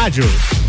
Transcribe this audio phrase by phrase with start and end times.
[0.00, 0.59] rádio.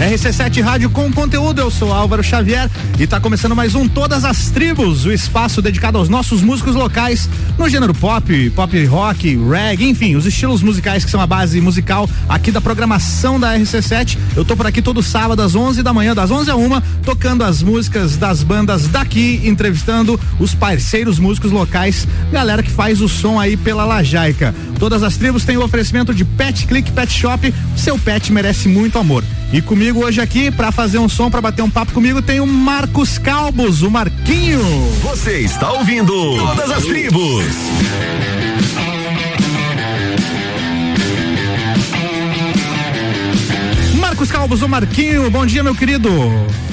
[0.00, 4.48] RC7 Rádio com conteúdo, eu sou Álvaro Xavier e está começando mais um Todas as
[4.48, 10.16] Tribos, o espaço dedicado aos nossos músicos locais no gênero pop, pop rock, reggae, enfim,
[10.16, 14.16] os estilos musicais que são a base musical aqui da programação da RC7.
[14.34, 17.44] Eu tô por aqui todo sábado às 11 da manhã, das 11 a 1, tocando
[17.44, 23.38] as músicas das bandas daqui, entrevistando os parceiros músicos locais, galera que faz o som
[23.38, 24.54] aí pela Lajaica.
[24.78, 28.98] Todas as tribos têm o oferecimento de Pet Click Pet Shop, seu pet merece muito
[28.98, 29.22] amor.
[29.52, 32.46] E comigo hoje aqui, para fazer um som, para bater um papo comigo, tem o
[32.46, 34.62] Marcos Calbos, o Marquinho.
[35.02, 37.44] Você está ouvindo Todas as Tribos.
[43.98, 46.10] Marcos Calbos, o Marquinho, bom dia, meu querido.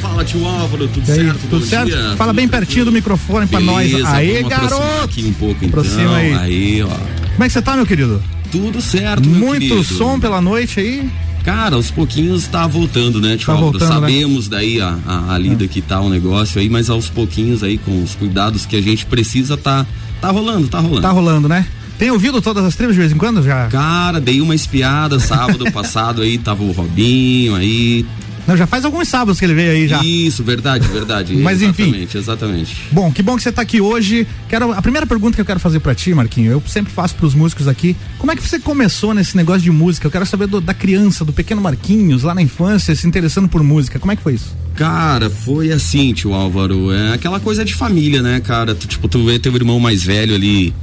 [0.02, 1.40] Fala, tio Álvaro, tudo aí, certo?
[1.49, 1.88] Tudo bom certo?
[1.88, 2.49] Dia, Fala tudo bem tranquilo?
[2.52, 4.07] pertinho do microfone pra Beleza, nós.
[4.16, 5.04] Aproximar garoto.
[5.04, 5.79] Aqui um pouco, então.
[5.79, 6.34] Aproxima aí.
[6.34, 6.88] Aí, ó.
[6.88, 8.21] Como é que você tá, meu querido?
[8.51, 9.84] Tudo certo, meu Muito querido.
[9.84, 11.10] som pela noite aí.
[11.48, 13.87] Cara, aos pouquinhos tá voltando, né, tio Tá voltando, né?
[13.87, 17.77] Sabemos daí a, a, a lida que tá o negócio aí, mas aos pouquinhos aí,
[17.77, 19.85] com os cuidados que a gente precisa, tá,
[20.20, 21.01] tá rolando, tá rolando.
[21.01, 21.65] Tá rolando, né?
[21.98, 23.67] Tem ouvido todas as tribos de vez em quando já?
[23.67, 28.05] Cara, dei uma espiada sábado passado aí, tava o Robinho aí.
[28.48, 30.01] Não, já faz alguns sábados que ele veio aí já.
[30.03, 31.35] Isso, verdade, verdade.
[31.35, 31.84] Mas, enfim.
[31.84, 32.77] Exatamente, exatamente.
[32.91, 34.26] Bom, que bom que você tá aqui hoje.
[34.48, 36.51] Quero a primeira pergunta que eu quero fazer pra ti, Marquinho.
[36.54, 37.95] Eu sempre faço pros músicos aqui.
[38.17, 40.07] Como é que você começou nesse negócio de música?
[40.07, 43.62] Eu quero saber do- da criança, do pequeno Marquinhos, lá na infância, se interessando por
[43.63, 43.99] música.
[43.99, 44.55] Como é que foi isso?
[44.76, 46.91] Cara, foi assim, tio Álvaro.
[46.93, 48.73] É aquela coisa de família, né, cara?
[48.73, 50.73] Tu, tipo, tu vê teu irmão mais velho ali.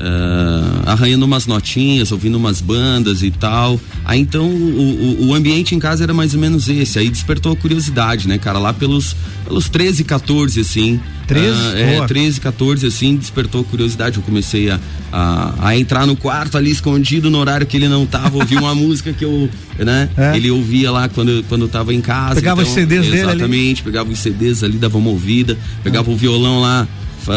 [0.00, 3.80] Ah, arranhando umas notinhas, ouvindo umas bandas e tal.
[4.04, 6.98] Aí então o, o, o ambiente em casa era mais ou menos esse.
[6.98, 8.58] Aí despertou a curiosidade, né, cara?
[8.58, 11.00] Lá pelos, pelos 13, 14, assim.
[11.26, 11.46] 13?
[11.50, 12.08] Ah, é, Boa.
[12.08, 14.16] 13, 14, assim, despertou a curiosidade.
[14.16, 14.80] Eu comecei a,
[15.12, 18.74] a, a entrar no quarto ali escondido no horário que ele não tava, ouvir uma
[18.76, 19.48] música que eu,
[19.78, 20.08] né?
[20.16, 20.36] É.
[20.36, 22.36] Ele ouvia lá quando, quando eu tava em casa.
[22.36, 23.30] Pegava os CDs dele ali.
[23.30, 26.88] Exatamente, pegava os CDs ali, dava uma ouvida, pegava o violão lá,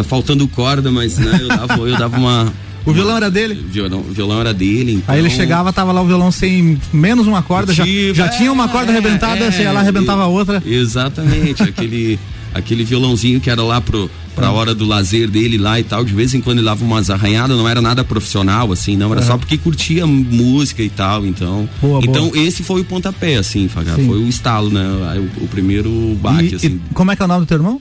[0.03, 2.53] faltando corda, mas né, eu dava, eu dava uma.
[2.83, 3.53] O violão era dele?
[3.69, 4.93] Violão, o violão era dele.
[4.93, 8.27] Então, Aí ele chegava, tava lá o violão sem menos uma corda, já, Tipo, já
[8.27, 10.63] tinha uma corda é, arrebentada, é, você ia lá arrebentava outra.
[10.65, 12.17] Exatamente, aquele,
[12.55, 14.55] aquele violãozinho que era lá pro, pra Hum.
[14.55, 16.03] hora do lazer dele lá e tal.
[16.03, 19.21] De vez em quando ele dava umas arranhadas, não era nada profissional, assim, não, era
[19.21, 21.69] só porque curtia música e tal, então.
[21.79, 22.37] Boa, então boa.
[22.39, 24.07] esse foi o pontapé, assim, Sim.
[24.07, 24.83] foi o estalo, né?
[25.39, 26.67] O, o primeiro baque, E- assim.
[26.67, 27.79] e como é que é o nome do teu irmão?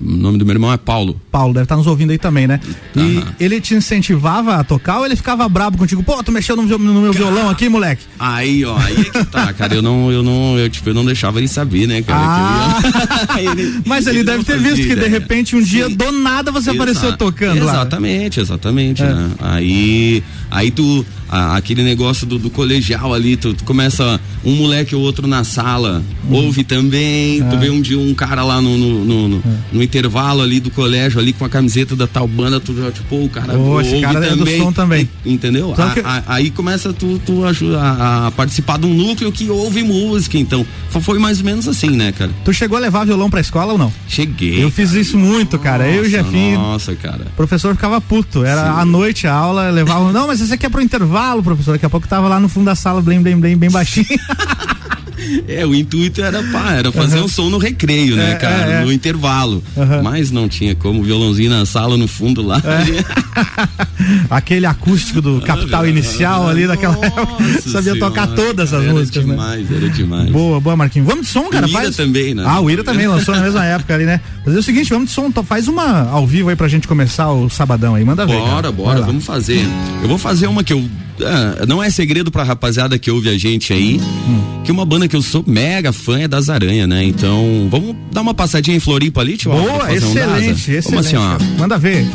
[0.00, 1.20] O nome do meu irmão é Paulo.
[1.30, 2.58] Paulo, deve estar nos ouvindo aí também, né?
[2.96, 3.34] E Aham.
[3.38, 6.02] ele te incentivava a tocar ou ele ficava brabo contigo?
[6.02, 8.02] Pô, tu mexeu no, vi- no meu violão aqui, moleque?
[8.18, 9.74] Aí, ó, aí é que tá, cara.
[9.74, 12.20] Eu não, eu não, eu, tipo, eu não deixava ele saber, né, cara?
[12.22, 13.40] Ah.
[13.40, 15.10] ia- Ele- Mas ele, não deve ter visto que de ideia.
[15.10, 15.94] repente um dia Sim.
[15.96, 17.72] do nada você apareceu Exa- tocando lá.
[17.72, 19.12] Exatamente, exatamente, É.
[19.12, 19.30] né?
[19.40, 24.94] Aí, aí tu, a- aquele negócio do, do colegial ali, tu, tu começa um moleque
[24.94, 26.34] ou outro na sala, Uhum.
[26.46, 27.44] ouve também, É.
[27.44, 29.42] tu vê um dia um cara lá no, no, no, no-
[29.72, 33.24] no intervalo ali do colégio, ali com a camiseta da tal banda, tu já, tipo,
[33.24, 33.60] o cara esse
[33.94, 34.58] ouve cara é do também.
[34.58, 35.08] som também.
[35.24, 35.72] Entendeu?
[35.76, 39.48] Só A- que- a- aí começa tu, tu a, a participar de um núcleo que
[39.50, 40.66] ouve música, então.
[40.90, 42.30] Fo- Foi mais ou menos assim, né, cara?
[42.44, 43.92] Tu chegou a levar violão pra escola ou não?
[44.08, 44.62] Cheguei.
[44.62, 45.86] Eu fiz isso muito, cara.
[45.88, 46.58] Eu e o Nossa, Jefinho.
[46.58, 47.26] Nossa, cara.
[47.32, 48.44] O professor ficava puto.
[48.44, 50.12] Era à noite a aula, levava.
[50.12, 51.72] Não, mas esse aqui é pro intervalo, professor.
[51.72, 54.06] Daqui a pouco tava lá no fundo da sala, blém, blém, blém, bem baixinho.
[55.46, 57.24] É, o intuito era, pá, era fazer Uhum.
[57.26, 58.72] um som no recreio, né, É, cara?
[58.72, 58.84] é, é.
[58.84, 59.62] No intervalo.
[59.76, 60.02] Uhum.
[60.02, 62.60] Mas não tinha como, violãozinho na sala, no fundo lá.
[64.30, 67.26] Aquele acústico do Capital Inicial ali daquela época.
[67.66, 69.32] Sabia tocar todas as músicas, né?
[69.34, 71.06] demais, Era demais, Boa, boa, Marquinhos.
[71.08, 71.66] Vamos de som, cara?
[71.66, 71.96] O Ira faz...
[71.96, 72.44] também, né?
[72.46, 74.20] Ah, o Ira também lançou na mesma época ali, né?
[74.44, 77.30] Fazer o seguinte, vamos de som, to- faz uma ao vivo aí pra gente começar
[77.30, 78.04] o sabadão aí.
[78.04, 78.38] Manda ver.
[78.38, 78.62] Bora.
[78.62, 79.06] Vai bora, lá.
[79.06, 79.64] vamos fazer.
[80.02, 80.84] Eu vou fazer uma que eu.
[81.22, 84.62] ah, não é segredo pra rapaziada que ouve a gente aí, Hum.
[84.64, 87.04] que uma banda que eu sou mega fã é das Aranha, né?
[87.04, 89.50] Então, vamos dar uma passadinha em Floripa ali, tio?
[89.52, 90.84] Boa, fazer um excelente, excelente.
[90.90, 91.38] Vamos assim, ó.
[91.58, 92.06] Manda ver.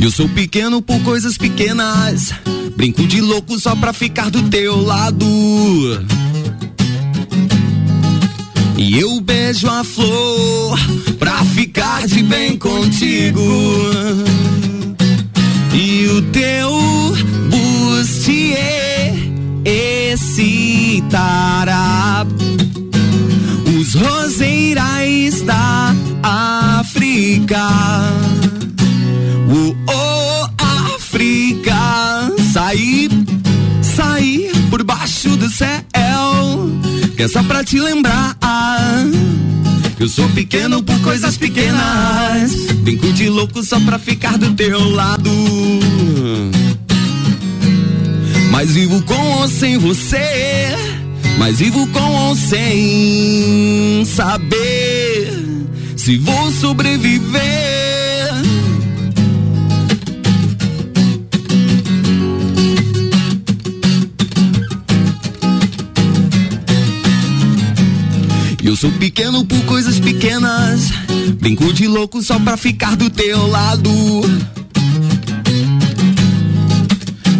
[0.00, 2.32] Eu sou pequeno por coisas pequenas.
[2.76, 5.26] Brinco de louco só pra ficar do teu lado.
[8.78, 10.78] E eu beijo a flor
[11.18, 13.42] pra ficar de bem contigo.
[15.74, 16.70] E o teu
[17.50, 19.14] bustier
[20.12, 21.06] excitará
[23.78, 28.19] os roseirais da África.
[37.22, 38.36] É só pra te lembrar.
[39.98, 42.54] Eu sou pequeno por coisas pequenas.
[42.76, 45.30] Brinco de louco só pra ficar do teu lado.
[48.50, 50.74] Mas vivo com ou sem você.
[51.36, 55.44] Mas vivo com ou sem saber
[55.96, 57.79] se vou sobreviver.
[68.80, 70.88] Sou pequeno por coisas pequenas.
[71.38, 73.90] Brinco de louco só pra ficar do teu lado.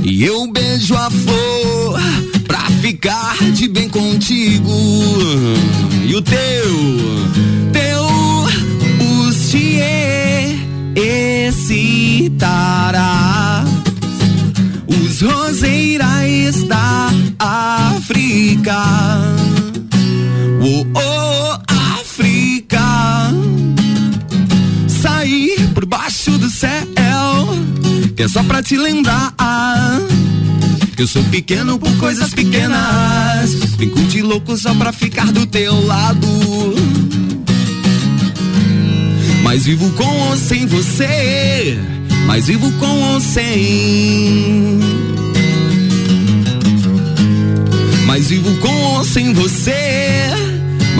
[0.04, 1.98] E eu beijo a flor
[2.46, 4.70] pra ficar de bem contigo.
[6.04, 6.37] E o teu,
[7.72, 8.06] teu
[8.98, 10.58] bustier
[11.48, 12.44] excitará
[14.86, 17.08] os roseirais da
[17.38, 18.76] África.
[20.62, 21.30] Oh, oh,
[28.22, 29.34] é só pra te lembrar.
[30.96, 33.55] Eu sou pequeno por coisas pequenas.
[33.76, 36.26] Brinco de louco só pra ficar do teu lado.
[39.43, 41.78] Mas vivo com ou sem você.
[42.26, 44.81] Mas vivo com ou sem.
[48.06, 50.50] Mas vivo com ou sem você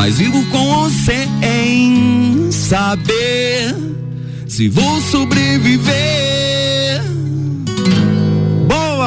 [0.00, 3.75] mas vivo com você em saber
[4.46, 6.39] se vou sobreviver.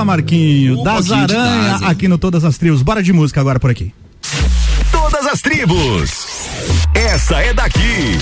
[0.05, 2.81] Marquinho, um das aranhas aqui no Todas as Tribos.
[2.81, 3.93] Bora de música agora por aqui.
[4.91, 6.27] Todas as Tribos.
[6.93, 8.17] Essa é daqui.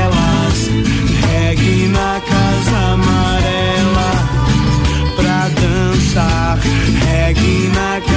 [0.00, 0.70] panelas,
[1.88, 4.12] na casa amarela,
[5.16, 6.58] pra dançar,
[7.06, 8.09] regue na casa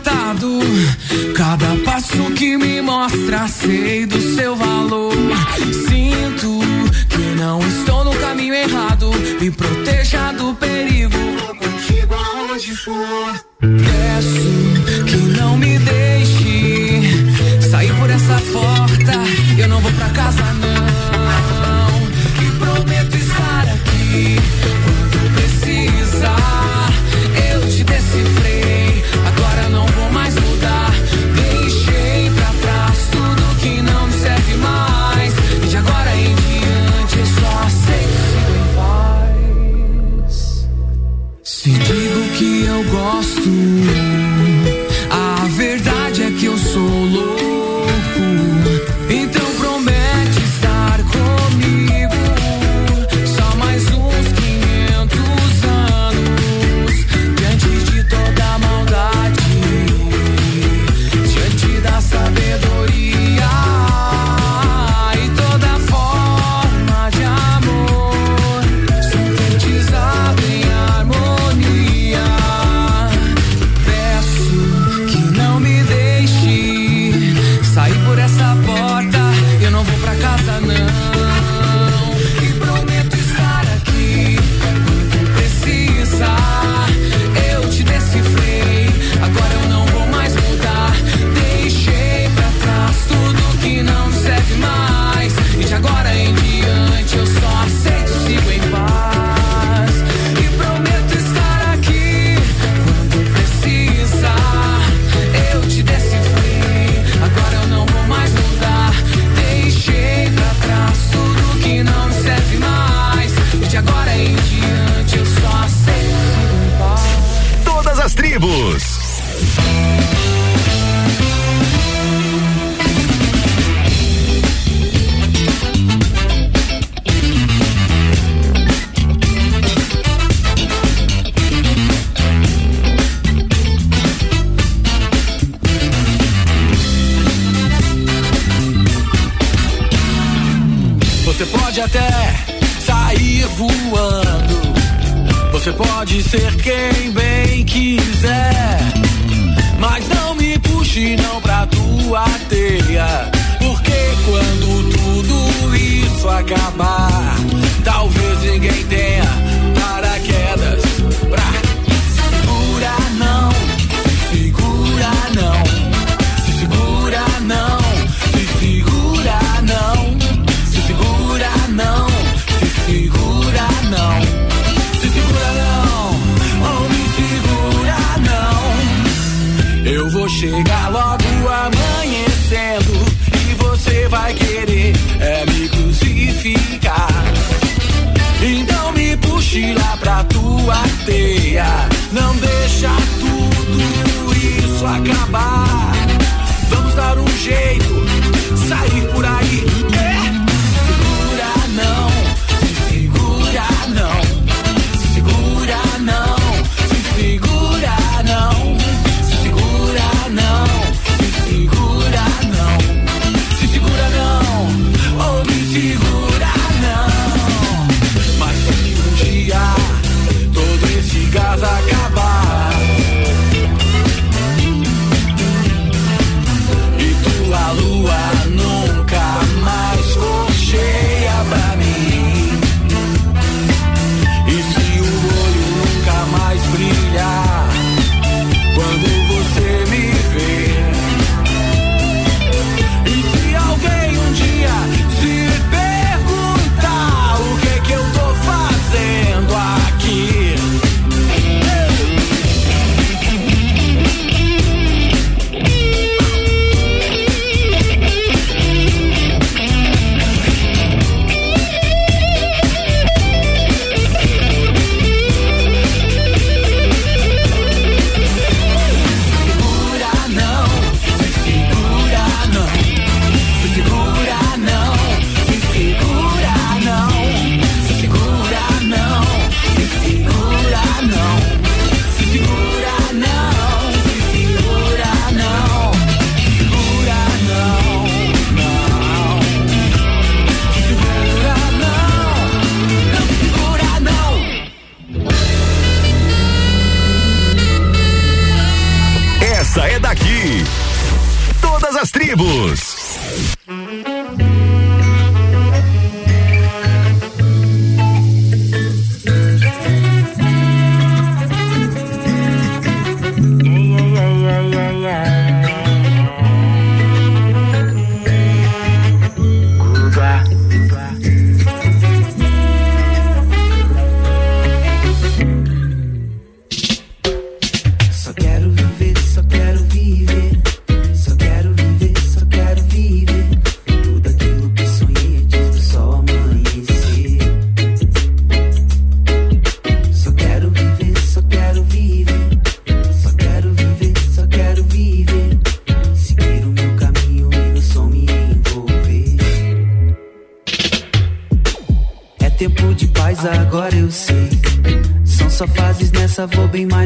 [0.00, 0.58] encantado.
[1.34, 4.19] Cada passo que me mostra, sei do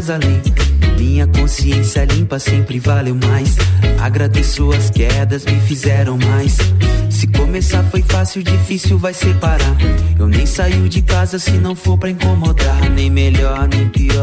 [0.04, 0.42] mais além.
[0.98, 3.56] Minha consciência limpa sempre valeu mais.
[4.00, 6.56] Agradeço as quedas, me fizeram mais.
[7.10, 9.76] Se começar foi fácil, difícil vai separar.
[10.18, 12.90] Eu nem saio de casa se não for pra incomodar.
[12.90, 14.13] Nem melhor, nem pior,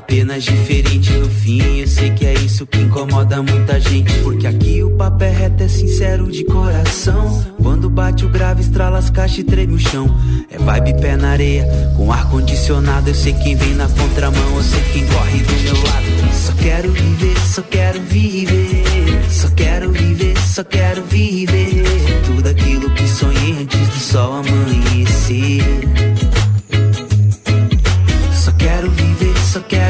[0.00, 1.80] apenas diferente no fim.
[1.80, 4.12] Eu sei que é isso que incomoda muita gente.
[4.22, 7.44] Porque aqui o papo é reto, é sincero de coração.
[7.62, 10.06] Quando bate o grave, estrala as caixas e treme o chão.
[10.50, 13.10] É vibe pé na areia, com ar condicionado.
[13.10, 16.34] Eu sei quem vem na contramão, eu sei quem corre do meu lado.
[16.34, 18.84] Só quero viver, só quero viver.
[19.30, 21.84] Só quero viver, só quero viver.
[22.26, 26.09] Tudo aquilo que sonhei antes do sol amanhecer.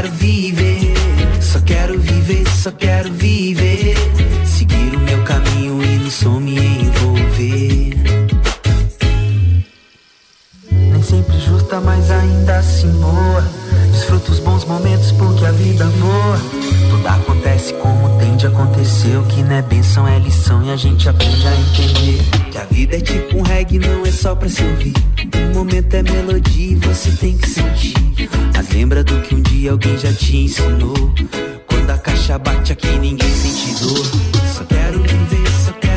[0.00, 0.94] Quero viver.
[1.40, 3.94] Só quero viver, só quero viver.
[4.46, 6.89] Seguir o meu caminho e no som me
[11.80, 13.44] mas ainda assim boa.
[13.92, 16.38] Desfruta os bons momentos porque a vida voa.
[16.90, 19.16] Tudo acontece como tem de acontecer.
[19.16, 22.22] O que não é benção é lição e a gente aprende a entender.
[22.50, 24.94] Que a vida é tipo um reggae, não é só pra se ouvir.
[25.50, 27.94] Um momento é melodia e você tem que sentir.
[28.54, 31.12] Mas lembra do que um dia alguém já te ensinou.
[31.66, 34.06] Quando a caixa bate aqui, ninguém sente dor.
[34.54, 35.89] Só quero viver, só quero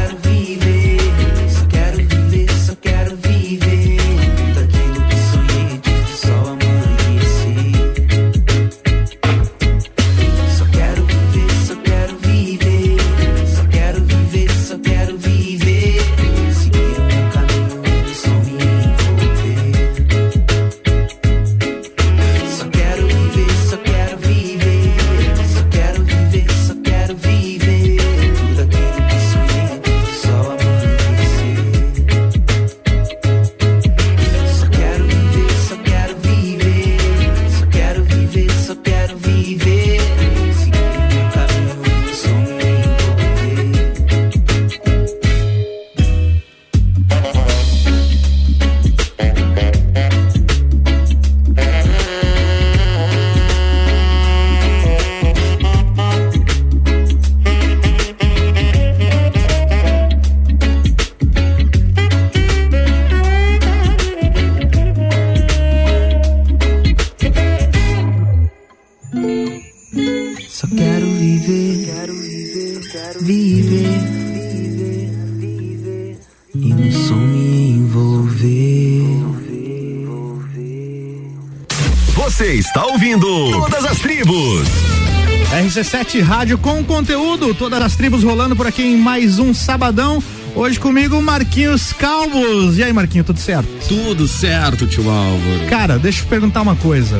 [85.77, 90.21] RC7 Rádio com conteúdo, todas as tribos rolando por aqui em mais um sabadão.
[90.55, 92.77] Hoje comigo Marquinhos Calvos.
[92.77, 93.67] E aí, Marquinhos, tudo certo?
[93.87, 95.65] Tudo certo, tio Álvaro.
[95.67, 97.19] Cara, deixa eu perguntar uma coisa.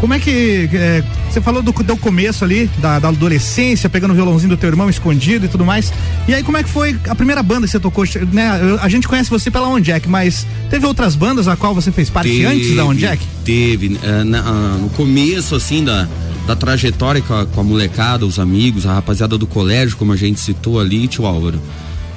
[0.00, 0.68] Como é que.
[0.74, 4.68] é, você falou do, do começo ali, da, da adolescência, pegando o violãozinho do teu
[4.68, 5.92] irmão escondido e tudo mais.
[6.26, 8.04] E aí, como é que foi a primeira banda que você tocou?
[8.32, 8.58] Né?
[8.62, 11.92] Eu- A gente conhece você pela On Jack, mas teve outras bandas a qual você
[11.92, 13.24] fez parte antes da On Jack?
[13.44, 13.96] Teve.
[14.02, 16.06] eh, na- ah, no começo, assim, da,
[16.46, 20.16] da trajetória com a, com a molecada, os amigos, a rapaziada do colégio, como a
[20.16, 21.60] gente citou ali, tio Álvaro.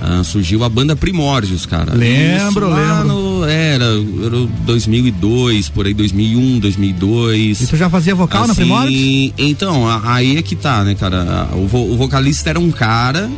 [0.02, 1.94] Ah, surgiu a banda Primórdios, cara.
[1.94, 3.08] Lembro, Isso lá lembro.
[3.16, 7.62] no- era, era 2002, por aí, 2001, 2002.
[7.62, 9.34] E tu já fazia vocal na Assim, Primórdios?
[9.38, 11.50] Então, aí é que tá, né, cara?
[11.54, 13.30] O, vo- o vocalista era um cara,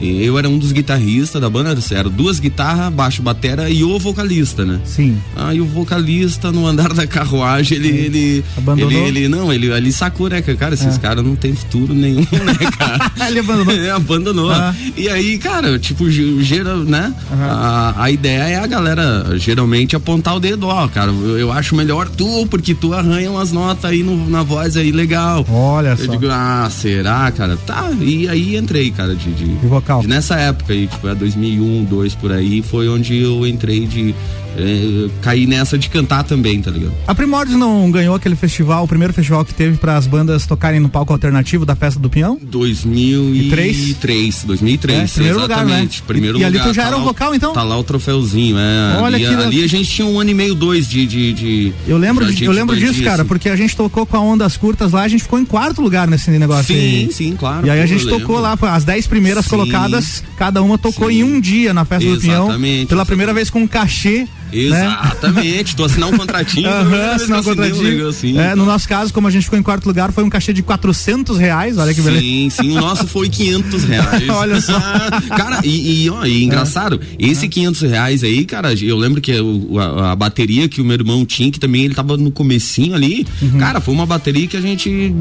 [0.00, 3.98] e eu era um dos guitarristas da banda, eram duas guitarras, baixo, batera e o
[3.98, 4.80] vocalista, né?
[4.84, 5.16] Sim.
[5.36, 7.88] Aí o vocalista no andar da carruagem, ele.
[7.88, 8.92] ele Abandonou?
[8.92, 10.40] Ele, ele- não, ele ali sacou, né?
[10.42, 10.98] Cara, esses É.
[10.98, 13.10] caras não tem futuro nenhum, né, cara?
[13.28, 13.68] Ele abandonou.
[13.78, 14.50] É, abandonou.
[14.50, 14.74] Ah.
[14.96, 16.10] E aí, cara, tipo, tipo,
[16.42, 17.12] geral, né?
[17.30, 17.38] Uhum.
[17.42, 21.74] A, a ideia é a galera geralmente apontar o dedo, ó, cara, eu, eu acho
[21.74, 25.44] melhor tu, porque tu arranha umas notas aí no, na voz aí legal.
[25.50, 26.04] Olha eu só.
[26.04, 27.56] Eu digo, ah, será, cara?
[27.66, 29.32] Tá, e aí entrei, cara, de.
[29.32, 30.00] de, de vocal.
[30.02, 34.14] De, nessa época aí, tipo, é 2001, 2002 por aí, foi onde eu entrei de
[34.58, 36.92] é, cair nessa de cantar também, tá ligado?
[37.06, 40.80] A Primórdios não ganhou aquele festival, o primeiro festival que teve para as bandas tocarem
[40.80, 42.38] no palco alternativo da Festa do Pinhão?
[42.42, 43.76] 2003.
[43.76, 45.64] 2003, 2003, é, primeiro exatamente.
[45.64, 45.88] Lugar, né?
[46.06, 46.52] Primeiro e, lugar.
[46.52, 47.52] E ali tu já tá era o vocal, então?
[47.52, 48.98] Tá lá o troféuzinho, é.
[49.00, 51.06] Olha ali, que ali a gente tinha um ano e meio, dois de.
[51.06, 54.20] de, de eu lembro, de, eu lembro disso, cara, porque a gente tocou com a
[54.20, 57.06] Ondas Curtas lá, a gente ficou em quarto lugar nesse negócio sim, aí.
[57.06, 57.66] Sim, sim, claro.
[57.66, 61.20] E aí a gente tocou lá, as dez primeiras sim, colocadas, cada uma tocou sim.
[61.20, 62.46] em um dia na Festa exatamente, do Pinhão.
[62.46, 63.06] Pela exatamente.
[63.06, 65.74] primeira vez com um cachê Exatamente, né?
[65.76, 66.68] tu assinar um contratinho.
[67.14, 68.08] assinar um contratinho.
[68.08, 70.52] Assim, é, no nosso caso, como a gente ficou em quarto lugar, foi um cachê
[70.52, 72.22] de 400 reais, olha que beleza.
[72.22, 74.28] Sim, sim, o nosso foi 500 reais.
[74.28, 74.78] olha só.
[75.36, 77.26] cara, e, e, ó, e engraçado, é.
[77.26, 81.24] esse 500 reais aí, cara, eu lembro que a, a, bateria que o meu irmão
[81.24, 83.58] tinha, que também ele tava no comecinho ali, uhum.
[83.58, 85.12] cara, foi uma bateria que a gente,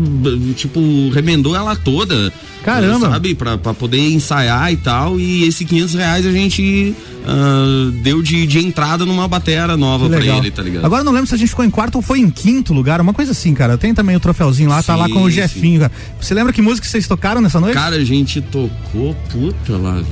[0.55, 2.31] tipo, remendou ela toda.
[2.67, 3.11] Caramba.
[3.11, 8.21] Sabe, pra, pra poder ensaiar e tal, e esse 500 reais a gente uh, deu
[8.21, 10.83] de, de entrada numa batera nova pra ele, tá ligado?
[10.83, 13.13] Agora não lembro se a gente ficou em quarto ou foi em quinto lugar, uma
[13.13, 13.77] coisa assim, cara.
[13.77, 15.93] Tem também o troféuzinho lá, sim, tá lá com o Jefinho, cara.
[16.19, 17.73] Você lembra que música vocês tocaram nessa noite?
[17.73, 20.03] Cara, a gente tocou, puta lá.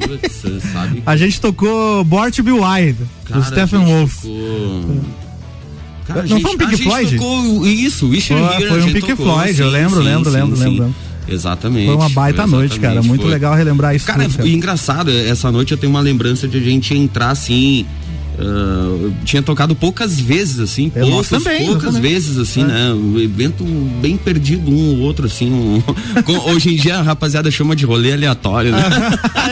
[0.00, 1.02] Putz, sabe?
[1.04, 2.96] A gente tocou Born to Be Wild,
[3.28, 4.22] do Stephen Wolf.
[4.22, 5.00] Tocou...
[6.06, 7.16] Cara, não gente, foi um Pink Floyd?
[7.16, 10.36] Tocou isso, Wish Foi, foi um Pink tocou, Floyd, sim, eu lembro, sim, lembro, sim,
[10.36, 10.94] lembro, lembro.
[11.28, 11.86] Exatamente.
[11.86, 13.02] Foi uma baita foi noite, cara.
[13.02, 13.30] Muito foi.
[13.30, 14.06] legal relembrar isso.
[14.06, 14.48] Cara, tudo, cara.
[14.48, 17.86] engraçado, essa noite eu tenho uma lembrança de a gente entrar assim.
[18.38, 22.02] Uh, tinha tocado poucas vezes, assim, Eu poucas, também, poucas também.
[22.12, 22.66] vezes, assim, É.
[22.66, 22.92] né?
[22.92, 23.64] O evento
[24.02, 25.50] bem perdido um ou outro, assim.
[25.52, 25.80] um-
[26.24, 28.82] com- hoje em dia a rapaziada chama de rolê aleatório, né?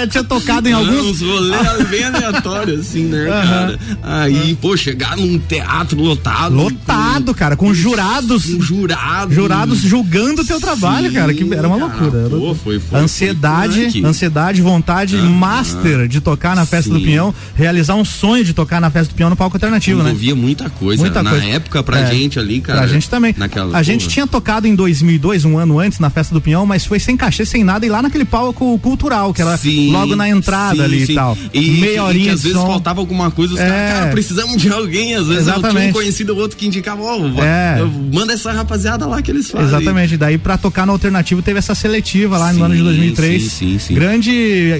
[0.01, 1.03] Eu tinha tocado em alguns.
[1.07, 3.79] Uns rolês bem aleatórios, assim, né, cara?
[4.03, 6.55] Aí, pô, chegar num teatro lotado.
[6.55, 8.47] Lotado, cara, com jurados.
[8.47, 9.35] Com jurados.
[9.35, 12.29] Jurados julgando o teu trabalho, Sim, cara, que era uma loucura.
[12.31, 16.99] pô, foi- foi- ansiedade, foi ansiedade, vontade master de tocar na festa Sim.
[16.99, 20.11] do Pinhão, realizar um sonho de tocar na festa do Pinhão no palco alternativo, né?
[20.11, 21.03] Envolvia muita coisa.
[21.03, 21.47] Muita Na coisa.
[21.47, 22.07] época, pra É.
[22.15, 22.79] gente ali, cara.
[22.81, 23.35] Pra gente também.
[23.37, 26.65] Naquela, a gente pô, tinha tocado em 2002, um ano antes, na festa do Pinhão,
[26.67, 30.15] mas foi sem cachê, sem nada, e lá naquele palco cultural, que era Sim, logo
[30.17, 31.13] na entrada sim, ali sim.
[31.13, 31.37] e tal.
[31.53, 32.67] E, Meia e horinha que às vezes som.
[32.67, 33.67] faltava alguma coisa, os É.
[33.69, 35.15] caras, cara, precisamos de alguém.
[35.15, 35.91] Às vezes eu tinha Exatamente.
[35.91, 37.85] um conhecido, outro que indicava, ó, vai- É.
[38.13, 39.67] manda essa rapaziada lá que eles fazem.
[39.69, 43.43] Exatamente, daí pra tocar no alternativo teve essa seletiva lá no ano de 2003.
[43.45, 43.95] sim, sim, sim.
[43.95, 44.31] Grande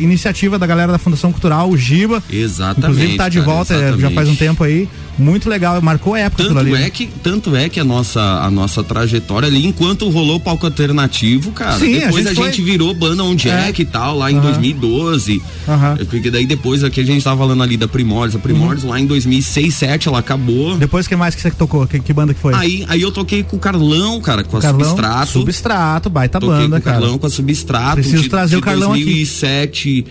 [0.01, 2.23] iniciativa da galera da Fundação Cultural, o Giba.
[2.31, 2.93] Exatamente.
[2.93, 4.88] Inclusive tá de cara, volta, é, já faz um tempo aí.
[5.18, 6.73] Muito legal, marcou a época Tanto ali.
[6.75, 10.64] é, que, tanto é que a nossa, a nossa trajetória ali, enquanto rolou o palco
[10.64, 13.85] alternativo, cara, Sim, a depois a gente gente, foi- virou banda on Jack É.
[13.85, 14.42] e tal, lá em Aham.
[14.45, 15.42] 2012.
[15.68, 15.97] Aham.
[16.01, 18.37] É, Porque daí depois aqui a gente tava falando ali da Primórdios.
[18.37, 20.79] A Primórdios lá em 2006, 2007 ela acabou.
[20.79, 21.87] Depois que mais que você tocou?
[21.87, 22.55] Que, que banda que foi?
[22.55, 25.33] Aí, aí eu toquei com o Carlão, cara, com a Carlão, Substrato.
[25.33, 26.99] Substrato, baita Toquei banda, com cara.
[27.01, 27.97] Carlão com a Substrato.
[27.97, 29.05] Preciso de, trazer de o Carlão aqui.
[29.05, 30.07] 2007,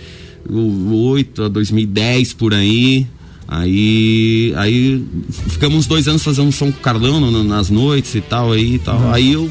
[0.48, 3.08] o 8 a 2010 por aí.
[3.48, 5.04] Aí, aí
[5.50, 8.76] ficamos uns dois anos fazendo som com o Carlão no- nas noites e tal aí
[8.76, 8.98] e tal.
[8.98, 9.14] Uhum.
[9.14, 9.50] Aí eu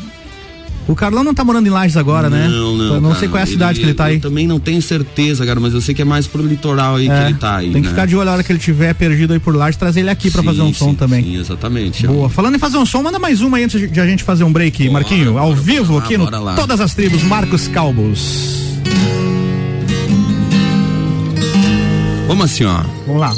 [0.88, 2.48] O Carlão não tá morando em Lages agora, né?
[2.48, 2.94] não, não.
[2.94, 4.14] Eu não cara, sei qual é a cidade que ele tá aí.
[4.16, 7.08] Eu também não tenho certeza, cara, mas eu sei que é mais pro litoral aí
[7.08, 7.70] É, que ele tá aí.
[7.70, 7.90] Tem que né?
[7.90, 10.30] ficar de olho a hora que ele tiver perdido aí por Lages, trazer ele aqui
[10.30, 11.22] pra Sim, fazer um som sim, também.
[11.22, 12.06] Sim, exatamente.
[12.06, 12.28] Boa.
[12.30, 14.52] Falando em fazer um som, manda mais uma aí antes de a gente fazer um
[14.52, 15.38] break, Bora, Marquinho.
[15.38, 16.54] Ao bora, vivo bora aqui no bora lá.
[16.54, 18.58] Todas as Tribos, Marcos Calbos.
[22.26, 22.82] Vamos assim, ó.
[23.06, 23.36] Vamos lá.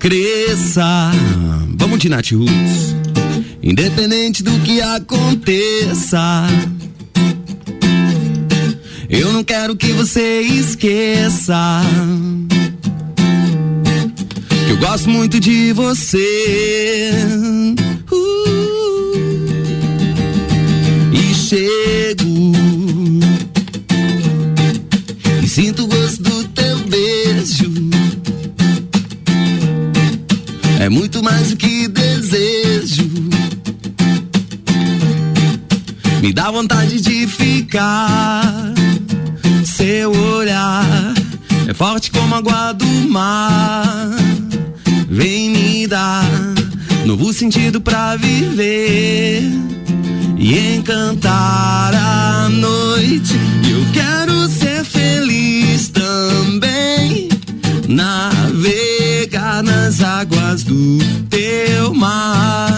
[0.00, 1.12] Cresça.
[1.76, 2.96] Vamos de Nath Roots.
[3.62, 6.46] Independente do que aconteça.
[9.08, 11.82] Eu não quero que você esqueça.
[14.66, 17.10] Que eu gosto muito de você.
[18.10, 19.24] Uh,
[21.12, 22.59] e chego.
[25.50, 27.72] Sinto o gosto do teu beijo.
[30.78, 33.10] É muito mais do que desejo.
[36.22, 38.72] Me dá vontade de ficar.
[39.64, 41.14] Seu olhar
[41.66, 44.08] é forte como a água do mar.
[45.08, 46.30] Vem me dar
[47.04, 49.42] novo sentido pra viver
[50.38, 53.34] e encantar a noite.
[53.68, 54.69] Eu quero ser
[58.00, 62.72] navegar nas águas do teu mar,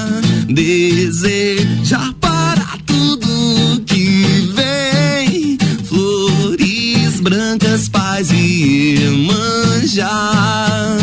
[0.49, 11.02] desejar para tudo que vem, flores brancas, paz e manjar.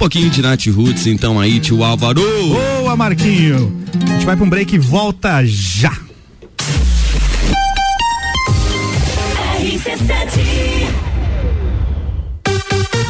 [0.00, 2.22] Pouquinho de Nath Roots, então aí, tio Álvaro.
[2.22, 3.70] Boa, Marquinho.
[4.08, 5.92] A gente vai pra um break e volta já.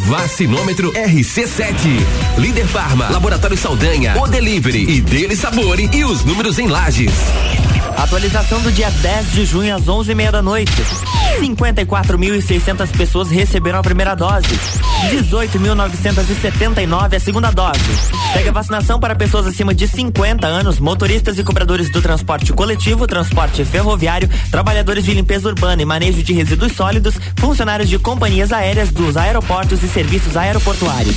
[0.00, 1.70] Vacinômetro RC7.
[2.38, 7.12] Líder Farma, Laboratório Saldanha, O Delivery e Dele Sabore e os números em lajes.
[7.96, 10.72] Atualização do dia 10 de junho às 11h30 da noite.
[11.40, 14.48] 54.600 pessoas receberam a primeira dose.
[15.10, 17.80] 18.979 a segunda dose.
[18.32, 23.06] Segue a vacinação para pessoas acima de 50 anos, motoristas e cobradores do transporte coletivo,
[23.06, 28.90] transporte ferroviário, trabalhadores de limpeza urbana e manejo de resíduos sólidos, funcionários de companhias aéreas
[28.90, 31.16] dos aeroportos e serviços aeroportuários.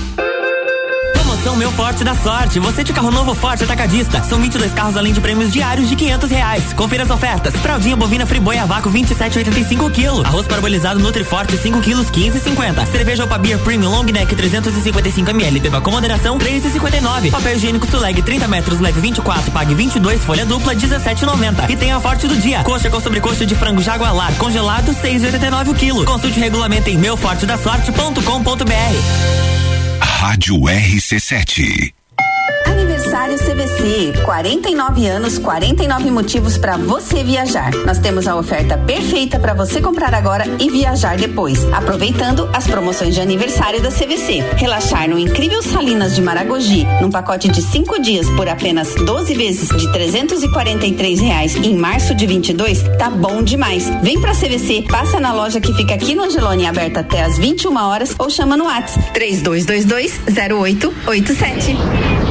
[1.41, 2.59] Promoção Meu Forte da Sorte.
[2.59, 4.21] Você de carro novo Forte Atacadista.
[4.21, 6.71] São 22 carros além de prêmios diários de 500 reais.
[6.73, 7.55] Confira as ofertas.
[7.55, 10.23] Fraldinha bovina Friboi a vácuo 27,85 kg.
[10.23, 12.85] Arroz parbolizado Nutriforte 5 kg 15,50.
[12.85, 15.59] Cerveja Opa Beer Premium Long Neck 355 ml.
[15.59, 17.31] Beba com moderação 3,59.
[17.31, 21.71] Papel higiênico Suleg 30 metros leve 24 pague 22 folha dupla 17,90.
[21.71, 22.63] E tem a Forte do dia.
[22.63, 26.05] Coxa com sobrecoxa de frango jagualar congelado 6,89 o quilo.
[26.05, 29.70] Consulte regulamento em meufortedasorte.com.br.
[30.21, 32.00] Rádio RC7.
[33.37, 37.71] CVC, 49 anos, 49 motivos para você viajar.
[37.85, 43.15] Nós temos a oferta perfeita para você comprar agora e viajar depois, aproveitando as promoções
[43.15, 44.41] de aniversário da CVC.
[44.57, 49.69] Relaxar no incrível Salinas de Maragogi, num pacote de cinco dias por apenas 12 vezes
[49.69, 53.89] de 343 reais em março de 22, tá bom demais.
[54.01, 57.75] Vem pra CVC, passa na loja que fica aqui no Angelone, aberta até às 21
[57.77, 62.30] horas ou chama no WhatsApp 3222 0887.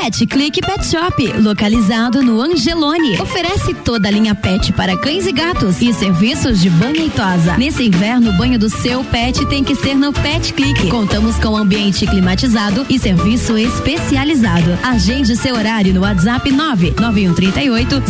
[0.00, 3.20] Pet Click Pet Shop, localizado no Angelone.
[3.20, 7.58] Oferece toda a linha pet para cães e gatos e serviços de banho e tosa.
[7.58, 10.88] Nesse inverno, o banho do seu pet tem que ser no Pet Click.
[10.88, 14.70] Contamos com ambiente climatizado e serviço especializado.
[14.82, 18.02] Agende seu horário no WhatsApp 99138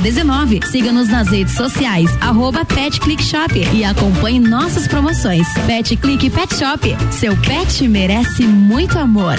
[0.00, 0.60] 0019.
[0.64, 5.46] Siga-nos nas redes sociais, arroba Pet Click Shop e acompanhe nossas promoções.
[5.66, 9.36] Pet Click Pet Shop, seu pet merece muito amor.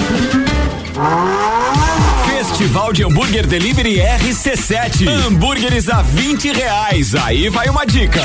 [2.26, 5.08] Festival de Hambúrguer Delivery RC7.
[5.08, 7.14] Hambúrgueres a 20 reais.
[7.16, 8.22] Aí vai uma dica.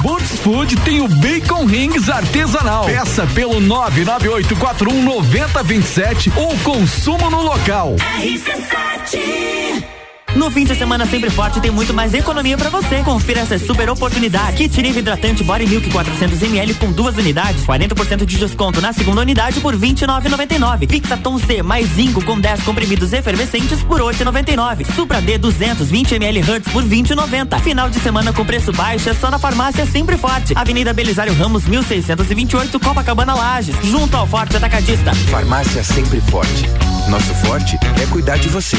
[0.00, 2.86] Burt's Food tem o Bacon Rings artesanal.
[2.86, 7.96] Peça pelo 99841 9027 ou consumo no local.
[8.18, 9.95] RC7
[10.36, 13.02] no fim de semana sempre forte tem muito mais economia para você.
[13.02, 14.56] Confira essa super oportunidade.
[14.56, 19.20] Kit Nive hidratante Body Milk 400 ml com duas unidades, 40% de desconto na segunda
[19.20, 20.88] unidade por 29,99.
[20.88, 24.84] Fixatom C mais zinco com 10 comprimidos efervescentes por 8,99.
[24.94, 27.60] Supra D 220 ml Hertz por 20,90.
[27.60, 30.52] Final de semana com preço baixo é só na farmácia sempre forte.
[30.54, 35.14] Avenida Belisário Ramos 1628 Copacabana Lages, junto ao Forte Atacadista.
[35.14, 38.76] Farmácia sempre forte Nosso forte é cuidar de você.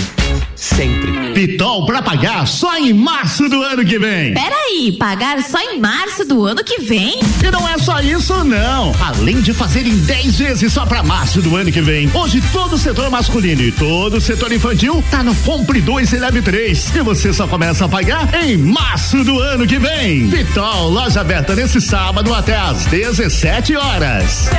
[0.53, 1.33] Sempre.
[1.33, 4.33] Pitol pra pagar só em março do ano que vem.
[4.33, 7.19] Peraí, pagar só em março do ano que vem?
[7.41, 8.93] E não é só isso, não.
[8.99, 12.73] Além de fazer em 10 vezes só pra março do ano que vem, hoje todo
[12.73, 16.95] o setor masculino e todo o setor infantil tá no Compre 2 e Leve 3.
[16.95, 20.29] E você só começa a pagar em março do ano que vem.
[20.29, 24.49] Pitol, loja aberta nesse sábado até às 17 horas.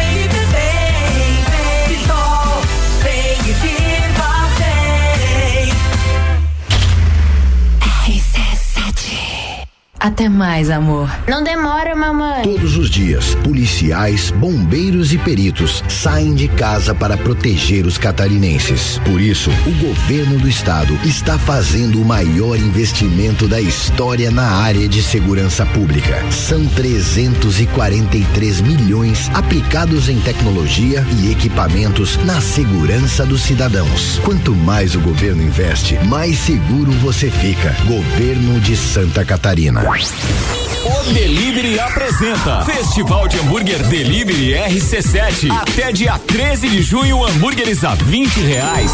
[10.01, 11.11] Até mais, amor.
[11.27, 12.43] Não demora, mamãe.
[12.45, 19.01] Todos os dias, policiais, bombeiros e peritos saem de casa para proteger os catarinenses.
[19.05, 24.89] Por isso, o governo do estado está fazendo o maior investimento da história na área
[24.89, 26.25] de segurança pública.
[26.31, 34.21] São 343 milhões aplicados em tecnologia e equipamentos na segurança dos cidadãos.
[34.25, 37.75] Quanto mais o governo investe, mais seguro você fica.
[37.85, 39.88] Governo de Santa Catarina.
[39.89, 45.51] O Delivery apresenta Festival de Hambúrguer Delivery RC7.
[45.51, 48.93] Até dia 13 de junho, hambúrgueres a 20 reais.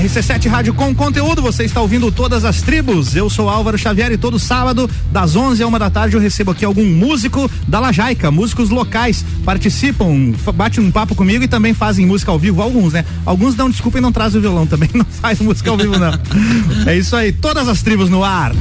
[0.00, 3.14] RC7 Rádio com conteúdo, você está ouvindo todas as tribos.
[3.14, 6.50] Eu sou Álvaro Xavier e todo sábado, das 11 a uma da tarde, eu recebo
[6.50, 11.72] aqui algum músico da Lajaica, músicos locais, participam, fa- bate um papo comigo e também
[11.74, 12.60] fazem música ao vivo.
[12.60, 13.04] Alguns, né?
[13.24, 16.18] Alguns dão desculpa e não trazem o violão também, não faz música ao vivo, não.
[16.90, 18.52] é isso aí, todas as tribos no ar.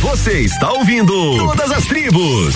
[0.00, 2.54] Você está ouvindo Todas as Tribos.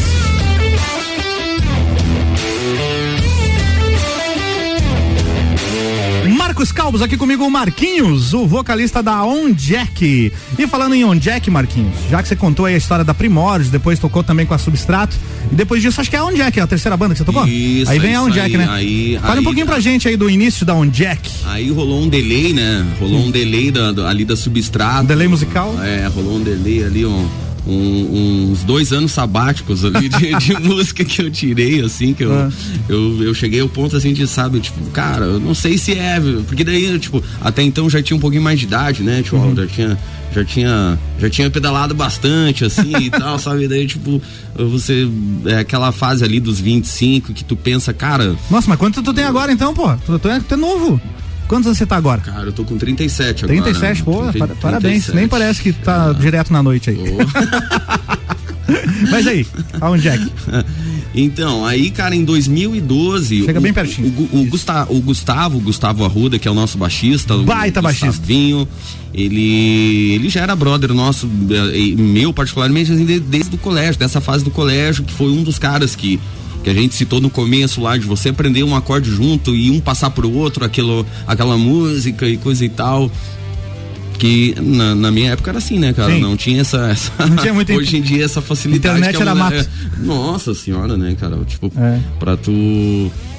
[6.56, 10.32] Marcos Calbos aqui comigo, o Marquinhos, o vocalista da On Jack.
[10.58, 13.68] E falando em On Jack, Marquinhos, já que você contou aí a história da Primórdios,
[13.70, 15.14] depois tocou também com a Substrato,
[15.52, 17.46] e depois disso acho que é a On Jack, a terceira banda que você tocou?
[17.46, 18.68] Isso, aí vem a isso On Jack, aí, né?
[18.70, 19.72] aí- Fala um aí pouquinho tá.
[19.72, 21.30] pra gente aí do início da On Jack.
[21.44, 22.86] Aí rolou um delay, né?
[22.98, 25.02] Rolou um delay da, ali da substrato.
[25.02, 25.74] Um delay musical?
[25.84, 27.28] É, rolou um delay ali, um,
[27.66, 32.32] um- uns dois anos sabáticos ali de, de música que eu tirei, assim, que eu,
[32.32, 32.50] Ah.
[32.88, 36.20] eu, eu cheguei ao ponto assim de, sabe, tipo, cara, eu não sei se é,
[36.46, 39.22] porque daí, tipo, até então já tinha um pouquinho mais de idade, né?
[39.22, 39.54] Tipo, Uhum.
[39.56, 39.98] já tinha.
[40.34, 43.66] Já tinha, já tinha pedalado bastante, assim e tal, sabe?
[43.68, 44.20] Daí, tipo,
[44.54, 45.08] você.
[45.46, 49.24] É aquela fase ali dos 25 que tu pensa, cara, Nossa, mas quanto tu tem
[49.24, 49.94] agora então, pô?
[50.04, 51.00] Tu, tu é, tu é novo.
[51.48, 52.20] Quantos anos você tá agora?
[52.20, 53.62] Cara, eu tô com 37 agora.
[53.62, 55.04] 37, pô, 30, par- parabéns.
[55.06, 55.16] 37.
[55.16, 56.98] Nem parece que tá direto na noite aí.
[59.10, 59.46] Mas aí,
[59.80, 60.28] a On Jack.
[61.14, 63.44] Então, aí, cara, em 2012.
[63.44, 64.08] Chega o, bem pertinho.
[64.08, 67.34] O, Gu- o, Gusta- o Gustavo, Gustavo Arruda, que é o nosso baixista.
[67.36, 68.20] o Baita baixista.
[69.14, 74.20] Ele, ele já era brother nosso, eh, meu particularmente, assim, de- desde o colégio, dessa
[74.20, 76.18] fase do colégio, que foi um dos caras que.
[76.66, 79.78] Que a gente citou no começo lá, de você aprender um acorde junto e um
[79.78, 83.08] passar pro outro aquilo, aquela música e coisa e tal.
[84.18, 86.12] Que na, na minha época era assim, né, cara?
[86.14, 86.20] Sim.
[86.20, 86.88] Não tinha essa.
[86.90, 88.98] essa- Não tinha muita Hoje em dia essa facilidade.
[88.98, 90.00] Internet era mulher- mato.
[90.04, 91.36] nossa senhora, né, cara?
[91.46, 92.00] Tipo, É.
[92.18, 92.50] pra tu.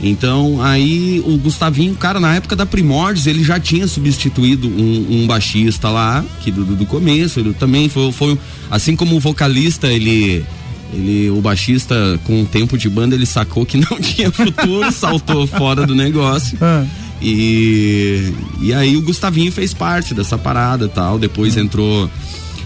[0.02, 5.28] Então, aí o Gustavinho, cara, na época da Primórdios, ele já tinha substituído um, um
[5.28, 8.38] baixista lá, que do, do- do começo, ele também foi, foi.
[8.72, 10.46] Assim como o vocalista, ele.
[10.94, 15.46] Ele, o baixista, com o tempo de banda, ele sacou que não tinha futuro, saltou
[15.46, 16.58] fora do negócio.
[16.62, 16.86] Ah.
[17.22, 18.32] E,
[18.62, 21.18] e aí o Gustavinho fez parte dessa parada e tal.
[21.18, 22.10] Depois entrou.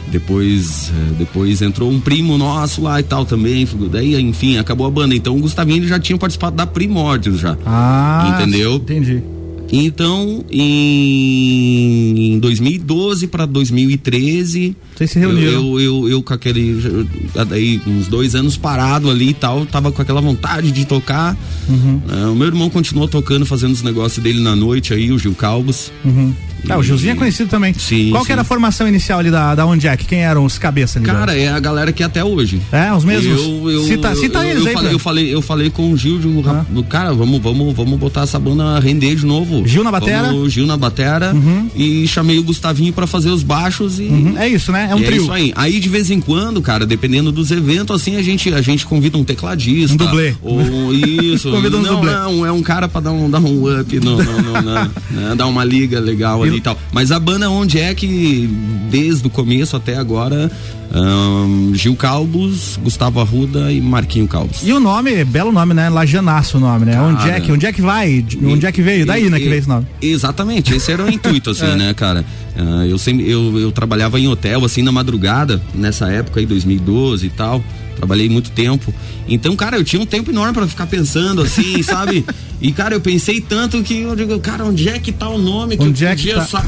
[0.07, 3.65] Depois, eh, depois entrou um primo nosso lá e tal também.
[3.89, 5.15] Daí, enfim, acabou a banda.
[5.15, 7.57] Então o Gustavinho ele já tinha participado da Primórdios já.
[7.65, 8.75] Ah, Entendeu?
[8.75, 9.23] Entendi.
[9.71, 14.75] Então, em, em 2012 para 2013.
[14.95, 15.51] Vocês se reuniram?
[15.51, 17.07] Eu, eu, eu, eu com aquele.
[17.47, 21.37] Daí, uns dois anos parado ali e tal, tava com aquela vontade de tocar.
[21.69, 22.01] Uhum.
[22.09, 25.33] Ah, o meu irmão continuou tocando, fazendo os negócios dele na noite aí, o Gil
[25.33, 25.91] Calbos.
[26.03, 26.33] Uhum.
[26.69, 27.73] Ah, o Gilzinho é conhecido também.
[27.73, 28.09] Sim.
[28.11, 28.33] Qual que sim.
[28.33, 30.05] era a formação inicial ali da, da On Jack?
[30.05, 31.05] Quem eram os cabeças ali?
[31.05, 32.61] Cara, é a galera que é até hoje.
[32.71, 33.39] É, os mesmos?
[33.41, 35.97] Eu, eu, Cita- cita eu, eles eu aí, falei, eu falei, eu falei com o
[35.97, 39.65] Gil, digo, rap- cara, vamos, vamos, vamos botar essa banda a render de novo.
[39.67, 40.27] Gil na batera?
[40.27, 41.33] Vamos, Gil na batera
[41.75, 44.87] e chamei o Gustavinho pra fazer os baixos e Uhum, É isso, né?
[44.91, 45.21] É um e trio.
[45.21, 45.51] isso aí.
[45.55, 49.17] Aí de vez em quando, cara, dependendo dos eventos, assim, a gente, a gente convida
[49.17, 49.93] um tecladista.
[49.93, 50.35] Um dublê.
[50.41, 51.49] Ou isso.
[51.51, 52.11] Convida um não, dublê.
[52.11, 55.35] não, é um cara pra dar um, dar um up, no, no, no- na- né,
[55.35, 56.77] dar uma liga legal ali e tal.
[56.91, 58.47] Mas a banda onde é que,
[58.89, 60.51] desde o começo até agora,
[60.93, 64.59] ahn, Gil Calbos, Gustavo Arruda e Marquinho Calbos.
[64.63, 65.89] E o nome, belo nome, né?
[65.89, 66.99] Lajanaço o nome, né?
[67.01, 68.21] Onde é que, onde é que vai?
[68.21, 69.05] De- Onde é que veio?
[69.05, 69.87] Daí, né, que veio esse nome.
[70.01, 71.75] Exatamente, esse era o intuito, assim, É.
[71.75, 72.25] né, cara?
[72.55, 77.25] Ah, eu sempre, eu, eu trabalhava em hotel, assim, na madrugada, nessa época aí, 2012
[77.25, 77.63] e tal.
[77.95, 78.91] Trabalhei muito tempo.
[79.27, 82.25] Então, cara, eu tinha um tempo enorme pra ficar pensando, assim, sabe?
[82.59, 85.77] E, cara, eu pensei tanto que eu digo, cara, onde é que tá o nome
[85.77, 86.65] que Onde eu é que podia tá?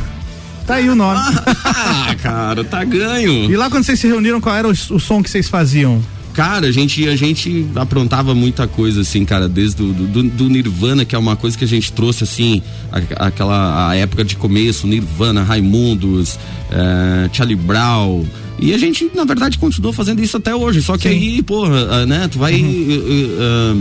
[0.66, 1.20] Tá aí o nome.
[1.76, 3.52] Ah, cara, tá ganho.
[3.52, 6.02] E lá quando vocês se reuniram, qual era o, o som que vocês faziam?
[6.34, 11.06] Cara, a gente, a gente aprontava muita coisa, assim, cara, desde do, do, do Nirvana,
[11.06, 12.62] que é uma coisa que a gente trouxe, assim,
[12.92, 16.40] a- aquela a época de começo, Nirvana, Raimundos,
[16.72, 18.26] eh, Charlie Brown.
[18.64, 20.82] E a gente, na verdade, continuou fazendo isso até hoje.
[20.82, 23.76] Só que aí, porra, ah, né, tu vai eh, eh, ah,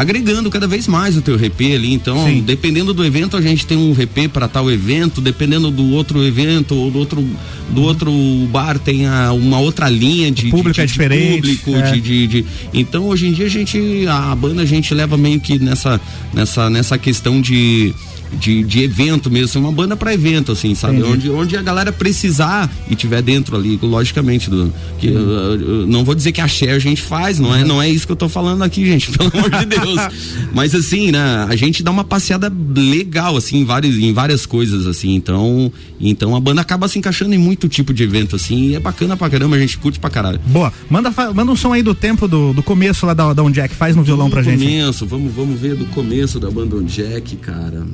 [0.00, 1.92] agregando cada vez mais o teu RP ali.
[1.94, 6.24] Então, dependendo do evento, a gente tem um RP para tal evento, dependendo do outro
[6.24, 7.24] evento ou do outro,
[7.70, 8.10] do outro
[8.50, 11.92] bar tem a- uma outra linha de, público de, é de diferente, público, é.
[11.92, 15.58] de, de- então hoje em dia a gente a banda a gente leva meio que
[15.60, 16.00] nessa
[16.32, 17.94] nessa nessa questão de
[18.34, 20.98] de, de evento mesmo, assim, uma banda para evento, assim, sabe?
[20.98, 21.12] Entendi.
[21.12, 26.04] Onde, onde a galera precisar e tiver dentro ali, logicamente, do, que, eu, eu não
[26.04, 28.16] vou dizer que a share a gente faz, não é, não é isso que eu
[28.16, 30.00] tô falando aqui, gente, pelo amor de Deus.
[30.52, 34.86] Mas assim, né, a gente dá uma passeada legal, assim, em várias, em várias coisas,
[34.86, 38.74] assim, então, então a banda acaba se encaixando em muito tipo de evento, assim, e
[38.74, 40.40] é bacana pra caramba, a gente curte pra caralho.
[40.46, 40.72] Boa.
[40.90, 43.74] Manda, manda um som aí do tempo do, do começo lá da, da Onde que
[43.74, 44.60] faz no violão pra do gente.
[44.64, 47.86] começo, vamos, vamos ver do começo da banda On Jack, cara.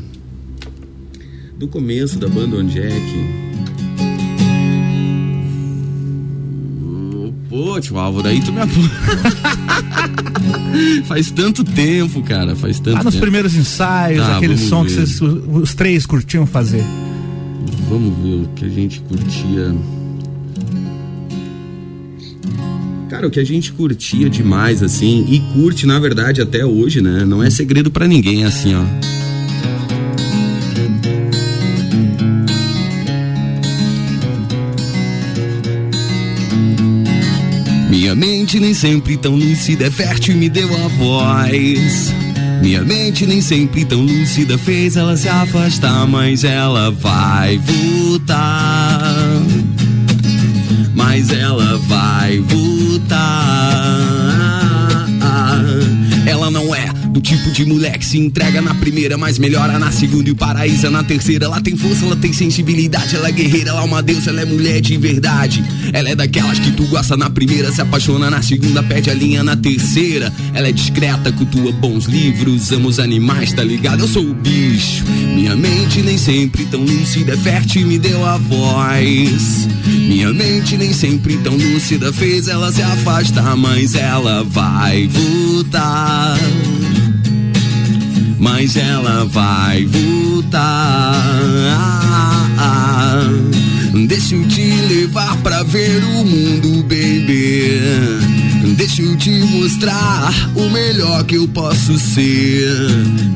[1.61, 2.91] Do começo da banda On Jack.
[6.83, 8.61] Hum, Pô, tio Álvaro, aí tu me.
[11.05, 13.21] Faz tanto tempo, cara, faz tanto Lá nos tempo.
[13.23, 15.07] primeiros ensaios, Tá, aquele som que ver.
[15.07, 16.83] vocês, os, os três curtiam fazer.
[17.91, 19.75] Vamos ver o que a gente curtia.
[23.11, 27.27] Cara, o que a gente curtia demais, assim, e curte, na verdade, até hoje, né?
[27.27, 28.83] Não é segredo pra ninguém, assim, ó.
[38.51, 42.13] Mente nem sempre tão lúcida é fértil me deu a voz.
[42.61, 49.01] Minha mente nem sempre tão lúcida fez ela se afastar, mas ela vai voltar.
[50.97, 53.70] Mas ela vai voltar.
[57.21, 60.37] Do tipo de mulher que se entrega na primeira, mas melhora na segunda e o
[60.37, 61.45] paraíso é na terceira.
[61.45, 64.45] Ela tem força, ela tem sensibilidade, ela é guerreira, ela é uma deusa, ela é
[64.47, 65.63] mulher de verdade.
[65.93, 69.45] Ela é daquelas que tu gosta na primeira, se apaixona na segunda, perde a linha
[69.45, 70.33] na terceira.
[70.55, 74.01] Ela é discreta, cultua bons livros, ama os animais, tá ligado?
[74.01, 75.05] Eu sou o bicho.
[75.35, 79.69] Minha mente nem sempre tão lúcida, fértil me deu a voz.
[79.85, 86.39] Minha mente nem sempre tão lúcida fez ela se afastar, mas ela vai voltar.
[88.41, 91.13] Mas ela vai voltar.
[94.09, 97.71] Deixa eu te levar pra ver o mundo, baby.
[98.77, 102.75] Deixa eu te mostrar o melhor que eu posso ser.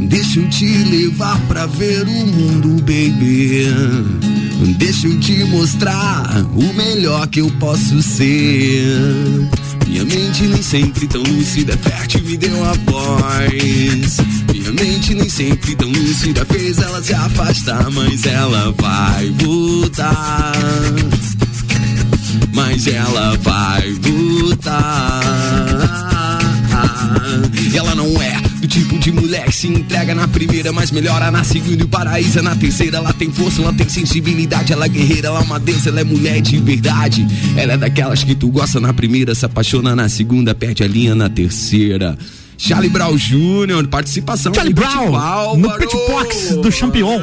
[0.08, 3.66] Deixa eu te levar pra ver o mundo, baby.
[4.78, 8.96] Deixa eu te mostrar o melhor que eu posso ser.
[9.86, 14.16] Minha mente nem sempre tão lúcida, fértil me deu a voz.
[14.52, 20.52] Minha mente nem sempre tão lúcida fez ela se afastar, mas ela vai voltar.
[22.52, 25.20] Mas ela vai voltar.
[27.74, 31.44] Ela não é do tipo de mulher que se entrega na primeira, mas melhora na
[31.44, 32.96] segunda e o paraíso é na terceira.
[32.96, 36.04] Ela tem força, ela tem sensibilidade, ela é guerreira, ela é uma deusa, ela é
[36.04, 37.26] mulher de verdade.
[37.56, 41.14] Ela é daquelas que tu gosta na primeira, se apaixona na segunda, perde a linha
[41.14, 42.16] na terceira.
[42.56, 45.58] Charlie Brown Jr., participação Charlie Brown, Pit Álvaro.
[45.58, 47.20] no Pitbox do Champion.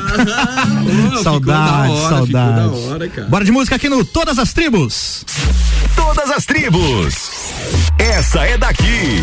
[1.24, 2.56] saudade, da hora, saudade.
[2.56, 3.28] da hora, cara.
[3.28, 5.26] Bora de música aqui no Todas as Tribos.
[5.96, 7.32] Todas as tribos.
[7.98, 9.22] Essa é daqui.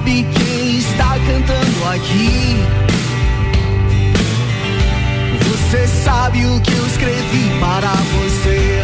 [0.00, 2.56] Sabe quem está cantando aqui?
[5.48, 8.82] Você sabe o que eu escrevi para você?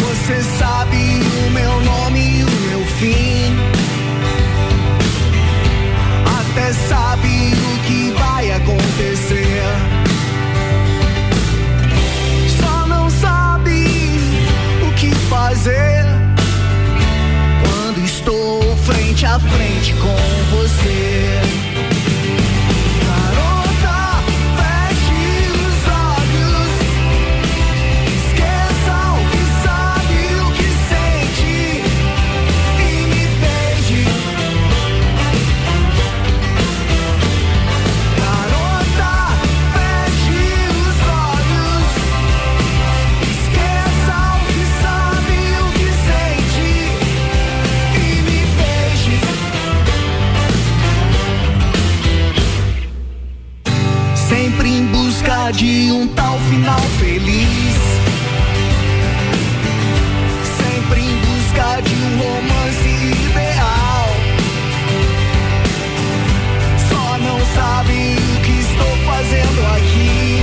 [0.00, 3.56] Você sabe o meu nome e o meu fim?
[6.40, 9.62] Até sabe o que vai acontecer?
[12.60, 13.84] Só não sabe
[14.88, 15.91] o que fazer
[19.40, 21.41] frente com você.
[55.62, 57.76] De um tal final feliz.
[60.58, 62.88] Sempre em busca de um romance
[63.28, 64.08] ideal.
[66.88, 70.42] Só não sabe o que estou fazendo aqui.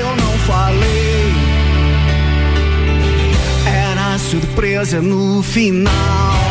[0.00, 1.34] Eu não falei.
[3.66, 6.43] Era surpresa no final.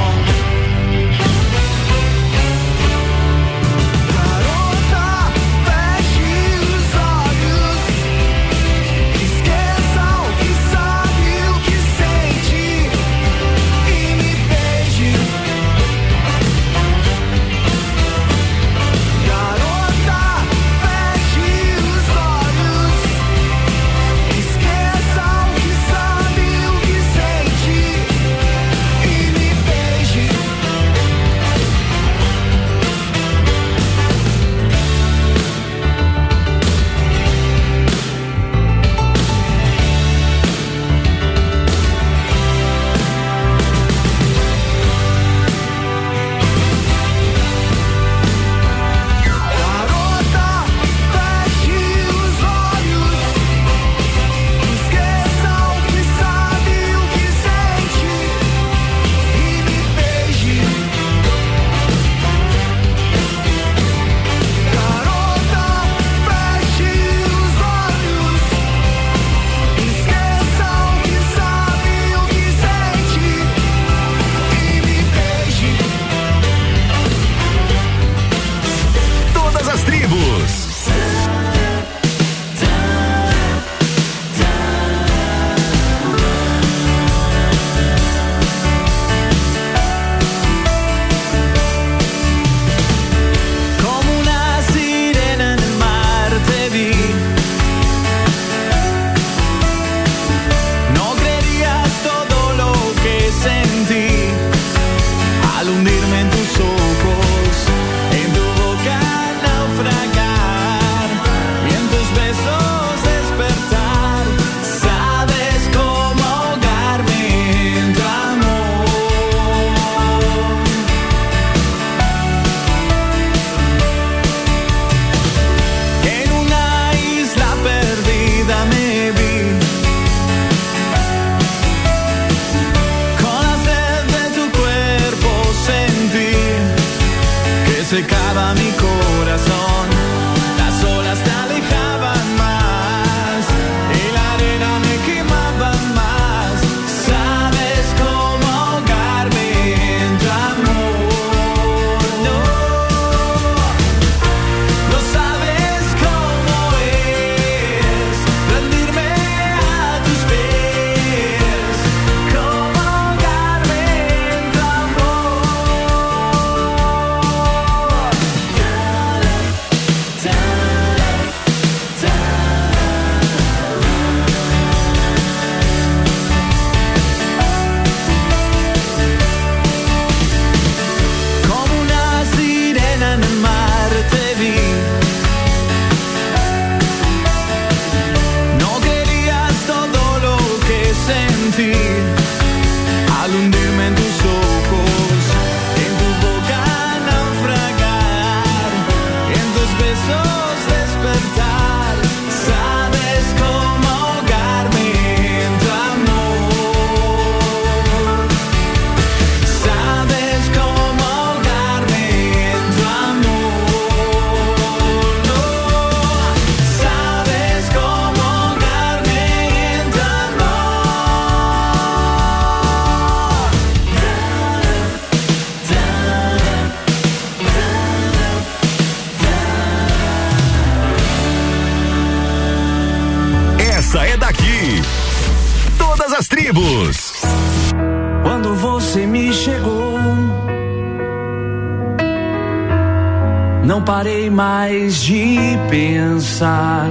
[245.73, 246.85] Pensar.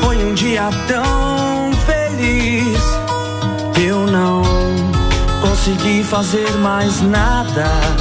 [0.00, 2.80] Foi um dia tão feliz
[3.74, 4.42] que eu não
[5.42, 7.93] consegui fazer mais nada.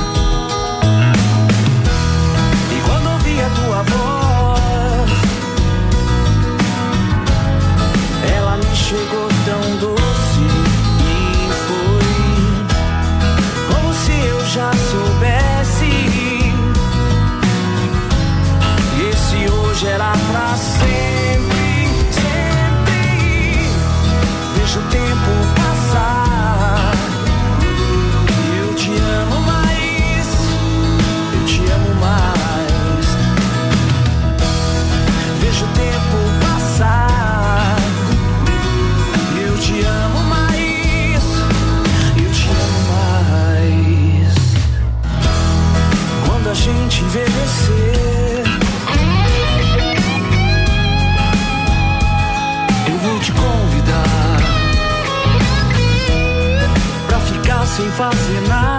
[57.76, 58.73] Sem fazer nada.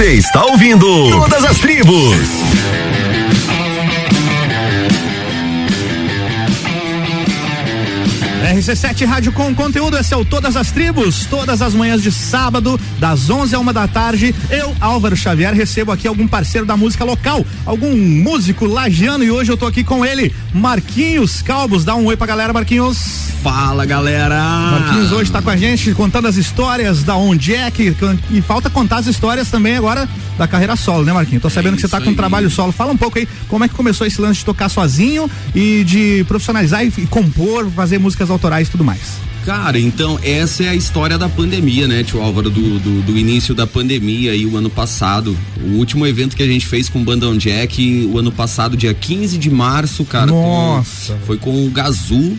[0.00, 2.16] Você está ouvindo Todas as Tribos.
[8.50, 12.80] RC7 Rádio com conteúdo, esse é o Todas as Tribos, todas as manhãs de sábado,
[12.98, 14.34] das 11 a uma da tarde.
[14.48, 19.52] Eu, Álvaro Xavier, recebo aqui algum parceiro da música local, algum músico lagiano e hoje
[19.52, 21.84] eu tô aqui com ele, Marquinhos Calbos.
[21.84, 23.19] Dá um oi pra galera, Marquinhos.
[23.42, 24.38] Fala, galera!
[24.38, 27.94] Marquinhos hoje tá com a gente contando as histórias da onde é que
[28.30, 31.40] e falta contar as histórias também agora da carreira solo, né, Marquinhos?
[31.42, 32.70] Tô sabendo que você tá com um trabalho solo.
[32.70, 36.22] Fala um pouco aí como é que começou esse lance de tocar sozinho e de
[36.28, 39.00] profissionalizar e, e compor, fazer músicas autorais e tudo mais.
[39.46, 43.54] Cara, então essa é a história da pandemia, né, tio Álvaro, do, do, do início
[43.54, 45.34] da pandemia aí o ano passado.
[45.62, 48.92] O último evento que a gente fez com o Bandão Jack, o ano passado, dia
[48.92, 50.26] 15 de março, cara.
[50.26, 51.14] Nossa.
[51.14, 52.36] com- foi com o Gazu.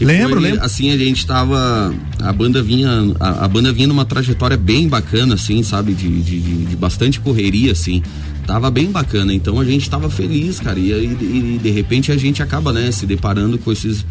[0.00, 0.64] Que Lembro, foi, lembro.
[0.64, 1.94] Assim, a gente tava.
[2.20, 2.88] A banda vinha.
[3.20, 5.92] A, a banda vinha numa trajetória bem bacana, assim, sabe?
[5.92, 8.02] De, de, de- de bastante correria, assim.
[8.46, 9.34] Tava bem bacana.
[9.34, 10.78] Então a gente tava feliz, cara.
[10.78, 14.04] E, aí, e de repente a gente acaba, né, se deparando com esses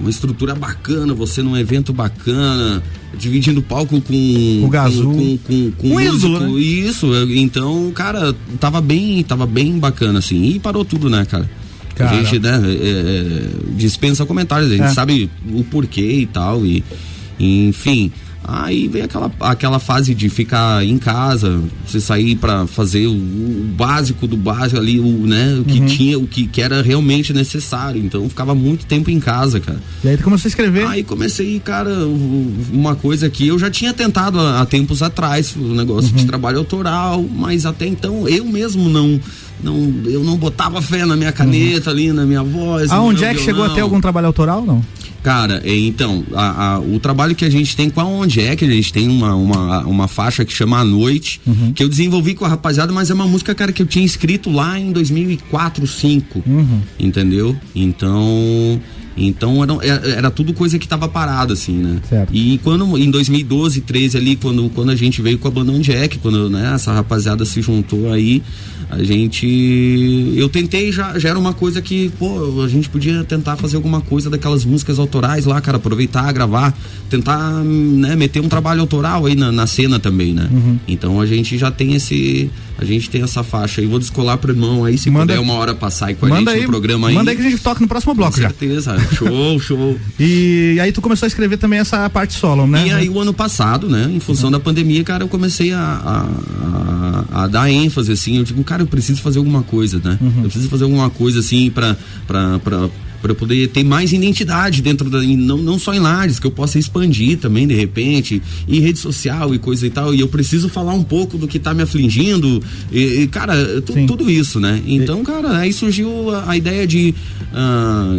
[0.00, 2.82] uma estrutura bacana, você num evento bacana,
[3.18, 5.04] dividindo palco com O Gazu.
[5.10, 6.16] com, com, com, Um músico.
[6.26, 6.60] ídolo, né?
[6.60, 10.42] Isso, então, cara, tava bem, tava bem bacana assim.
[10.44, 11.48] E parou tudo, né, cara?
[11.98, 14.94] A gente, né, é, é, dispensa comentários, a gente É.
[14.94, 16.82] sabe o porquê e tal, e,
[17.38, 18.10] enfim.
[18.44, 23.70] Aí vem aquela, aquela fase de ficar em casa, você sair pra fazer o, o
[23.76, 25.86] básico do básico ali, o, né, o que Uhum.
[25.86, 28.02] tinha, o que, que era realmente necessário.
[28.04, 29.78] Então eu ficava muito tempo em casa, cara.
[30.02, 30.84] E aí tu começou a escrever.
[30.88, 31.90] Aí comecei, cara,
[32.72, 36.16] uma coisa que eu já tinha tentado há, há tempos atrás, o negócio Uhum.
[36.16, 39.20] de trabalho autoral, mas até então eu mesmo não.
[39.62, 42.90] Não, eu não botava fé na minha caneta ali, na minha voz.
[42.90, 43.90] Aonde é que chegou a ter violão.
[43.90, 44.82] algum trabalho autoral, não?
[45.22, 48.56] Cara, é, então, a- a- o trabalho que a gente tem com a Onde é
[48.56, 51.72] que a gente tem uma, uma, uma faixa que chama A Noite, Uhum.
[51.72, 54.50] que eu desenvolvi com a rapaziada, mas é uma música, cara, que eu tinha escrito
[54.50, 56.80] lá em 2004, 2005, Uhum.
[56.98, 57.56] entendeu?
[57.72, 58.80] Então,
[59.16, 62.00] então era, era, era tudo coisa que tava parada, assim, né?
[62.32, 66.08] E quando, em 2012, 13 ali, quando, quando a gente veio com a banda é
[66.08, 68.42] que, quando né, essa rapaziada se juntou aí,
[68.90, 70.34] a gente.
[70.36, 74.00] Eu tentei, já, já era uma coisa que, pô, a gente podia tentar fazer alguma
[74.00, 76.76] coisa daquelas músicas autorais lá, cara, aproveitar, gravar,
[77.08, 80.48] tentar, né, meter um trabalho autoral aí na, na cena também, né?
[80.50, 80.78] Uhum.
[80.86, 82.50] Então a gente já tem esse.
[82.78, 83.86] A gente tem essa faixa aí.
[83.86, 86.48] Vou descolar pro irmão aí, se Manda- puder uma hora passar aí com a gente
[86.48, 87.14] aí, no programa aí.
[87.14, 88.48] manda aí que a gente toca no próximo bloco Com já.
[88.48, 88.96] certeza.
[89.14, 89.98] Show, show.
[90.18, 92.88] E aí tu começou a escrever também essa parte solo, né?
[92.88, 96.26] E aí o ano passado, né, em função da pandemia, cara, eu comecei a,
[97.32, 100.18] a, a- dar ênfase, assim, eu digo, cara, eu preciso fazer alguma coisa, né?
[100.36, 101.96] Eu preciso fazer alguma coisa, assim, pra,
[102.26, 102.88] pra, pra,
[103.22, 106.46] pra eu poder ter mais identidade dentro da, e não, não só em Lages, que
[106.46, 110.28] eu possa expandir também, de repente, em rede social e coisa e tal, e eu
[110.28, 114.58] preciso falar um pouco do que tá me afligindo, e, e, cara, tu- tudo isso,
[114.60, 114.82] né?
[114.86, 117.14] Então, cara, aí surgiu a, a ideia de
[117.54, 118.12] ah,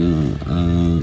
[0.47, 0.99] ah,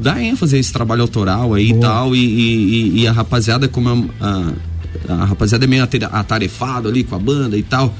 [0.00, 4.10] dar ênfase a esse trabalho autoral aí e tal, e, e- e a rapaziada, como
[4.20, 4.52] a,
[5.08, 7.94] a, a rapaziada é meio atarefado ali com a banda e tal.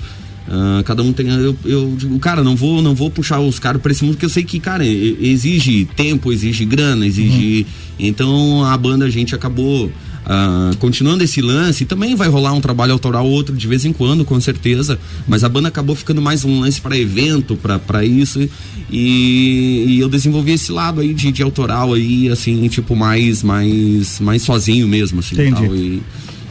[0.49, 1.29] Ah, cada um tem.
[1.29, 4.27] Eu, eu digo, cara, não vou, não vou puxar os caras pra esse mundo, porque
[4.27, 7.67] eu sei que, cara, exige tempo, exige grana, exige.
[7.99, 9.91] Então a banda a gente acabou.
[10.25, 13.93] ah, continuando esse lance, também vai rolar um trabalho autoral ou outro de vez em
[13.93, 14.99] quando, com certeza.
[15.27, 18.49] Mas a banda acabou ficando mais um lance para evento, para isso.
[18.91, 24.21] E, e eu desenvolvi esse lado aí de, de autoral aí, assim, tipo, mais, mais,
[24.21, 25.53] mais sozinho mesmo, assim, Entendi.
[25.55, 25.75] tal.
[25.77, 26.03] E,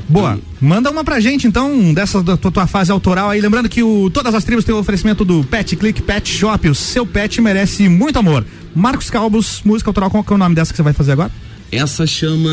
[0.07, 0.39] Boa.
[0.59, 3.41] Manda uma pra gente, então, dessa da tua, tua fase autoral aí.
[3.41, 6.67] Lembrando que o, todas as tribos têm o oferecimento do Pet Click Pet Shop.
[6.69, 8.45] O seu pet merece muito amor.
[8.75, 10.09] Marcos Calbos, música autoral.
[10.09, 11.31] Qual que é o nome dessa que você vai fazer agora?
[11.71, 12.49] Essa chama.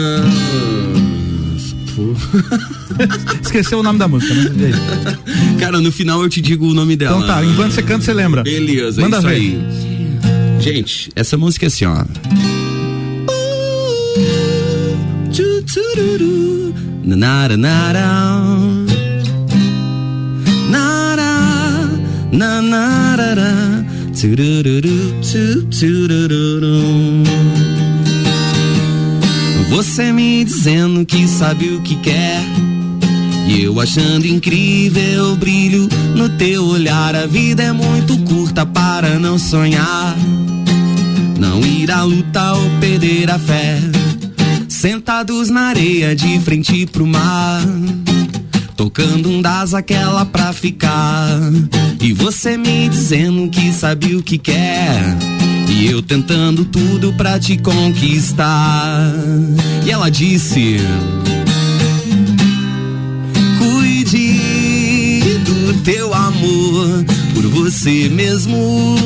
[3.42, 4.70] Esqueceu o nome da música, né?
[5.58, 7.16] Cara, no final eu te digo o nome dela.
[7.16, 8.42] Então tá, enquanto você canta, você lembra.
[8.42, 9.34] Beleza, Manda é isso ver.
[9.34, 10.60] aí.
[10.60, 12.04] Gente, essa música é assim, ó.
[15.30, 16.57] Tchutchururu,
[17.08, 18.06] nanara, nara.
[20.68, 21.88] Nara,
[22.30, 26.82] nanarara, tchurururu, tchutchururu.
[29.70, 32.42] Você me dizendo que sabe o que quer.
[33.46, 37.16] E eu achando incrível o brilho no teu olhar.
[37.16, 40.14] A vida é muito curta para não sonhar.
[41.38, 43.80] Não ir à luta ou perder a fé.
[44.80, 47.60] Sentados na areia de frente pro mar.
[48.76, 51.28] Tocando um das aquela pra ficar.
[52.00, 55.02] E você me dizendo que sabe o que quer.
[55.68, 59.12] E eu tentando tudo pra te conquistar.
[59.84, 60.76] E ela disse:
[63.58, 67.04] Cuide do teu amor
[67.34, 68.96] por você mesmo.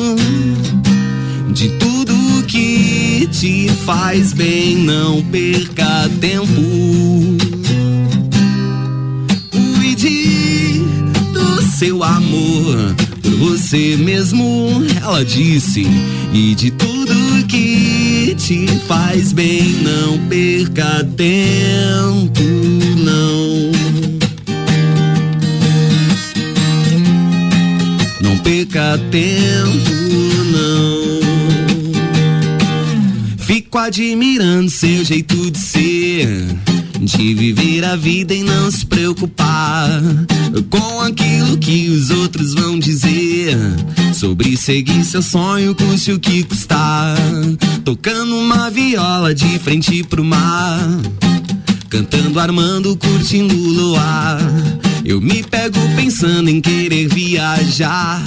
[1.51, 2.22] De tudo
[2.53, 6.61] que te faz bem, não perca tempo.
[9.49, 10.83] Cuide
[11.33, 15.87] do seu amor por você mesmo, ela disse.
[16.31, 17.15] E de tudo
[17.47, 22.43] que te faz bem, não perca tempo,
[22.99, 23.71] não.
[28.21, 30.32] Não perca tempo,
[33.73, 36.27] Fico admirando seu jeito de ser.
[36.99, 39.89] De viver a vida e não se preocupar
[40.69, 43.57] com aquilo que os outros vão dizer.
[44.13, 47.17] Sobre seguir seu sonho, custe o que custar.
[47.83, 50.79] Tocando uma viola de frente pro mar.
[51.89, 54.39] Cantando, armando, curtindo o luar.
[55.03, 58.21] Eu me pego pensando em querer viajar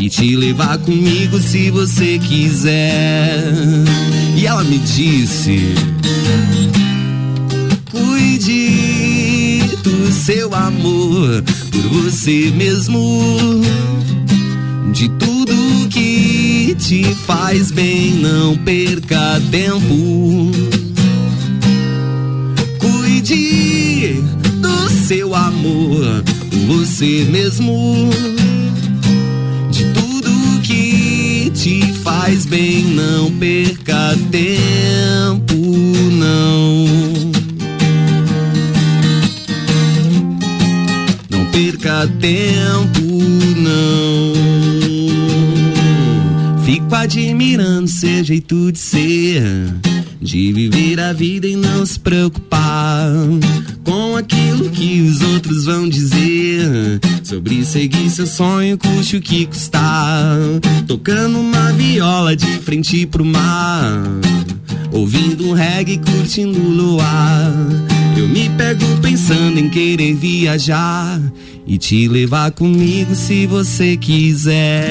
[0.00, 3.44] e te levar comigo se você quiser.
[4.34, 5.74] E ela me disse:
[7.90, 13.60] Cuide do seu amor por você mesmo.
[14.92, 15.52] De tudo
[15.90, 20.50] que te faz bem, não perca tempo.
[22.78, 24.14] Cuide
[24.60, 26.24] do seu amor,
[26.66, 28.08] você mesmo.
[31.62, 35.56] Te faz bem, não perca tempo,
[36.10, 36.86] não.
[41.28, 43.02] Não perca tempo,
[43.58, 44.32] não.
[46.64, 49.42] Fico admirando seu jeito de ser,
[50.18, 53.12] de viver a vida e não se preocupar
[53.84, 57.00] com aquilo que os outros vão dizer.
[57.30, 60.36] Sobre seguir seu sonho, custe o que custar.
[60.88, 64.02] Tocando uma viola de frente pro mar.
[64.90, 67.52] Ouvindo um reggae, curtindo o luar.
[68.16, 71.20] Eu me pego pensando em querer viajar
[71.64, 74.90] e te levar comigo se você quiser.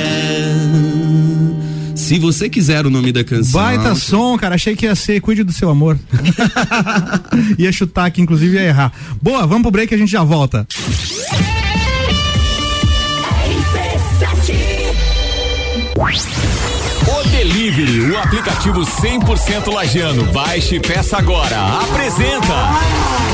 [1.94, 3.60] Se você quiser o nome da canção.
[3.60, 4.56] Baita som, cara.
[4.56, 6.00] Achei que ia ser Cuide do seu amor.
[7.60, 8.94] ia chutar aqui, inclusive ia errar.
[9.22, 10.66] Boa, vamos pro break e a gente já volta.
[16.10, 16.59] Peace.
[17.70, 20.24] Delivery, o aplicativo 100% lajano.
[20.32, 21.80] Baixe e peça agora.
[21.84, 22.56] Apresenta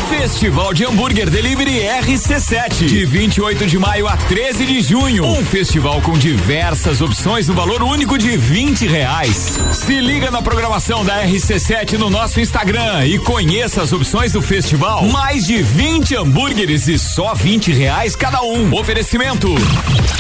[0.10, 5.26] Festival de Hambúrguer Delivery RC7, de 28 de maio a 13 de junho.
[5.26, 9.58] Um festival com diversas opções no valor único de 20 reais.
[9.72, 15.06] Se liga na programação da RC7 no nosso Instagram e conheça as opções do festival.
[15.06, 18.74] Mais de 20 hambúrgueres e só 20 reais cada um.
[18.74, 19.48] Oferecimento: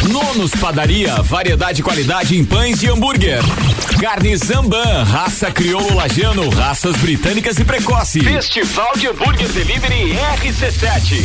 [0.09, 3.41] Nonos Padaria, variedade e qualidade em pães de hambúrguer.
[4.06, 8.20] Carne Zamban, raça crioulo lajano, raças britânicas e precoce.
[8.20, 11.24] Festival de Hambúrguer Delivery RC7.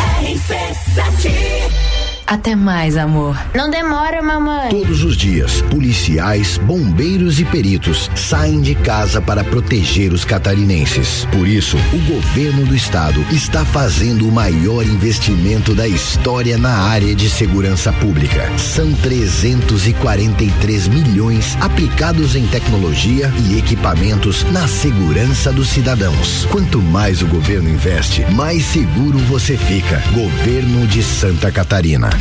[2.30, 3.36] Até mais, amor.
[3.52, 4.68] Não demora, mamãe.
[4.68, 11.26] Todos os dias, policiais, bombeiros e peritos saem de casa para proteger os catarinenses.
[11.32, 17.16] Por isso, o governo do estado está fazendo o maior investimento da história na área
[17.16, 18.48] de segurança pública.
[18.56, 26.46] São 343 milhões aplicados em tecnologia e equipamentos na segurança dos cidadãos.
[26.48, 30.00] Quanto mais o governo investe, mais seguro você fica.
[30.14, 32.19] Governo de Santa Catarina.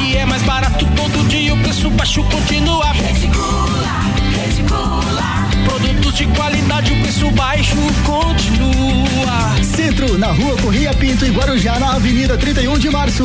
[0.00, 2.86] E é mais barato todo dia, o preço baixo continua.
[5.64, 9.62] Produtos de qualidade, o preço baixo continua.
[9.62, 13.24] Centro, na rua Correia Pinto, em Guarujá, na Avenida 31 de Março.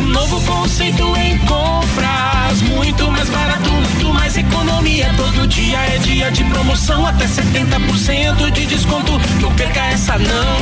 [0.00, 5.10] Um novo conceito em compras, muito mais barato, muito mais economia.
[5.16, 9.12] Todo dia é dia de promoção, até 70% de desconto.
[9.40, 10.56] Não perca essa não.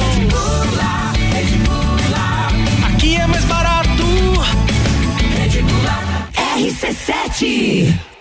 [1.36, 1.93] Aqui
[3.24, 4.04] é mais barato.
[6.56, 8.13] RC7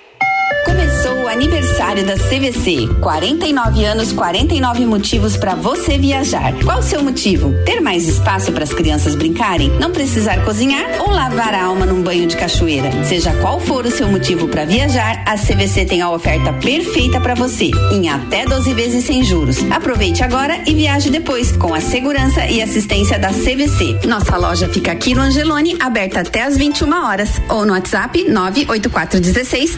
[0.66, 2.88] Começou o aniversário da CVC.
[3.01, 6.54] 49 anos, 49 motivos para você viajar.
[6.64, 7.54] Qual o seu motivo?
[7.66, 9.70] Ter mais espaço para as crianças brincarem?
[9.80, 12.89] Não precisar cozinhar ou lavar a alma num banho de cachoeira?
[13.06, 17.36] Seja qual for o seu motivo para viajar, a CVC tem a oferta perfeita para
[17.36, 19.58] você, em até 12 vezes sem juros.
[19.72, 24.08] Aproveite agora e viaje depois, com a segurança e assistência da CVC.
[24.08, 29.78] Nossa loja fica aqui no Angelone, aberta até às 21 horas, ou no WhatsApp 98416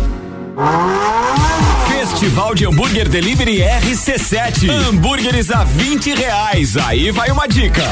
[1.87, 4.69] Festival de Hambúrguer Delivery RC7.
[4.69, 6.77] Hambúrgueres a 20 reais.
[6.77, 7.83] Aí vai uma dica.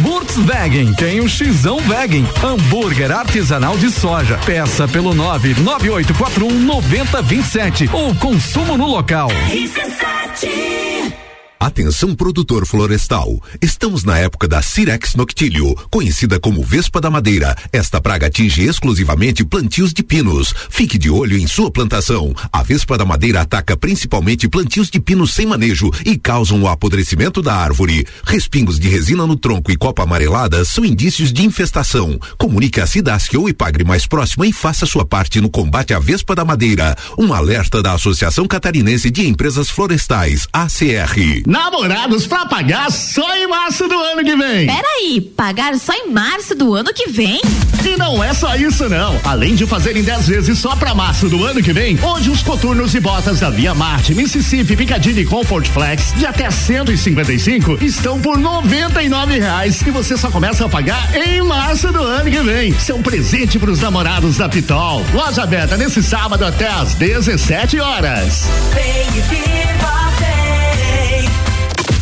[0.00, 4.38] Volkswagen tem um Xão Wagen, hambúrguer artesanal de soja.
[4.44, 9.28] Peça pelo 99841 9027 ou consumo no local.
[11.66, 13.42] Atenção produtor florestal.
[13.60, 17.56] Estamos na época da Cirex noctilio, conhecida como Vespa da Madeira.
[17.72, 20.54] Esta praga atinge exclusivamente plantios de pinos.
[20.70, 22.32] Fique de olho em sua plantação.
[22.52, 27.42] A Vespa da Madeira ataca principalmente plantios de pinos sem manejo e causam o apodrecimento
[27.42, 28.06] da árvore.
[28.24, 32.16] Respingos de resina no tronco e copa amarelada são indícios de infestação.
[32.38, 36.32] Comunique a Cidasc ou Ipagre mais próxima e faça sua parte no combate à Vespa
[36.32, 36.96] da Madeira.
[37.18, 41.42] Um alerta da Associação Catarinense de Empresas Florestais, ACR.
[41.56, 44.66] Namorados pra pagar só em março do ano que vem.
[44.66, 47.40] Peraí, pagar só em março do ano que vem?
[47.82, 49.18] E não é só isso não.
[49.24, 52.94] Além de fazerem 10 vezes só pra março do ano que vem, hoje os coturnos
[52.94, 59.38] e botas da Via Marte, Mississippi, Piccadilly Comfort Flex de até 155 estão por 99
[59.38, 62.78] reais e você só começa a pagar em março do ano que vem.
[62.78, 65.02] Seu presente pros namorados da Pitol.
[65.14, 68.46] Loja aberta nesse sábado até às 17 horas.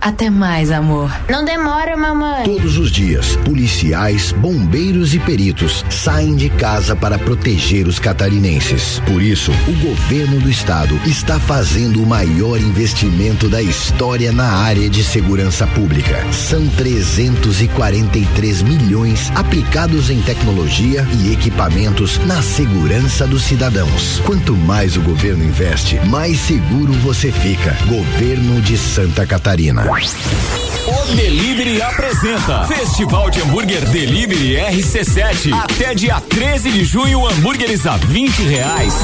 [0.00, 1.10] Até mais, amor.
[1.28, 2.44] Não demora, mamãe.
[2.44, 9.00] Todos os dias, policiais, bombeiros e peritos saem de casa para proteger os catarinenses.
[9.06, 14.88] Por isso, o governo do estado está fazendo o maior investimento da história na área
[14.88, 16.24] de segurança pública.
[16.32, 24.20] São 343 milhões aplicados em tecnologia e equipamentos na segurança dos cidadãos.
[24.24, 27.76] Quanto mais o governo investe, mais seguro você fica.
[27.86, 29.85] Governo de Santa Catarina.
[29.88, 35.52] O Delivery apresenta Festival de Hambúrguer Delivery RC7.
[35.52, 38.94] Até dia 13 de junho, hambúrgueres a 20 reais.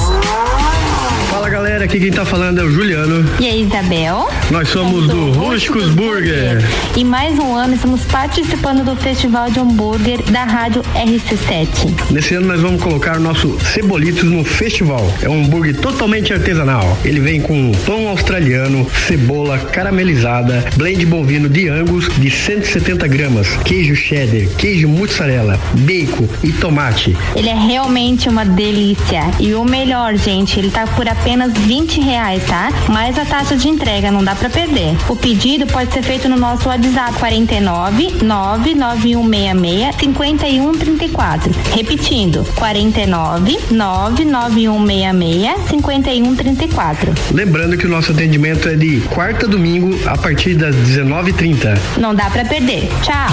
[1.31, 3.25] Fala galera, aqui quem tá falando é o Juliano.
[3.41, 4.29] E aí, Isabel?
[4.51, 6.63] Nós somos do Rústicos Burger.
[6.95, 12.11] E mais um ano estamos participando do Festival de Hambúrguer da Rádio RC7.
[12.11, 15.11] Nesse ano nós vamos colocar o nosso Cebolitos no festival.
[15.23, 16.99] É um hambúrguer totalmente artesanal.
[17.03, 23.95] Ele vem com pão australiano, cebola caramelizada, blend bovino de Angus de 170 gramas, queijo
[23.95, 27.17] cheddar, queijo mussarela, bacon e tomate.
[27.37, 29.23] Ele é realmente uma delícia.
[29.39, 32.71] E o melhor, gente, ele tá por apenas 20 reais, tá?
[32.89, 34.97] Mais a taxa de entrega, não dá pra perder.
[35.09, 41.53] O pedido pode ser feito no nosso WhatsApp 49 99166 5134.
[41.75, 47.13] Repetindo, 49 99166 5134.
[47.33, 51.77] Lembrando que o nosso atendimento é de quarta domingo a partir das 19h30.
[51.99, 52.89] Não dá pra perder.
[53.03, 53.27] Tchau.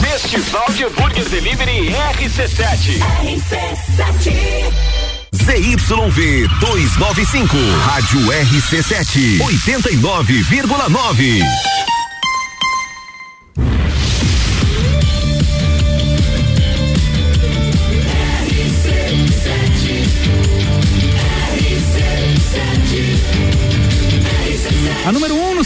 [0.00, 3.00] Festival de Hambúrguer Delivery RC7.
[5.32, 7.56] ZYV 295,
[7.86, 11.93] Rádio RC7, 89,9.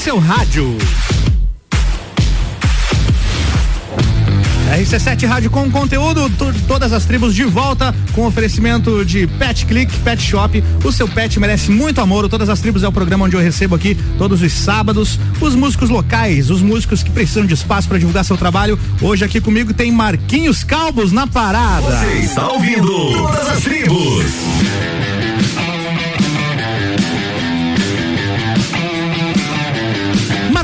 [0.09, 0.75] Seu rádio.
[4.75, 9.95] RC7 Rádio com conteúdo, to- todas as tribos de volta com oferecimento de Pet Click,
[9.99, 10.65] Pet Shop.
[10.83, 12.25] O seu pet merece muito amor.
[12.25, 15.55] O Todas as tribos é o programa onde eu recebo aqui todos os sábados os
[15.55, 18.79] músicos locais, os músicos que precisam de espaço para divulgar seu trabalho.
[19.03, 21.83] Hoje aqui comigo tem Marquinhos Calbos na parada.
[21.83, 24.25] Você está ouvindo Todas as Tribos.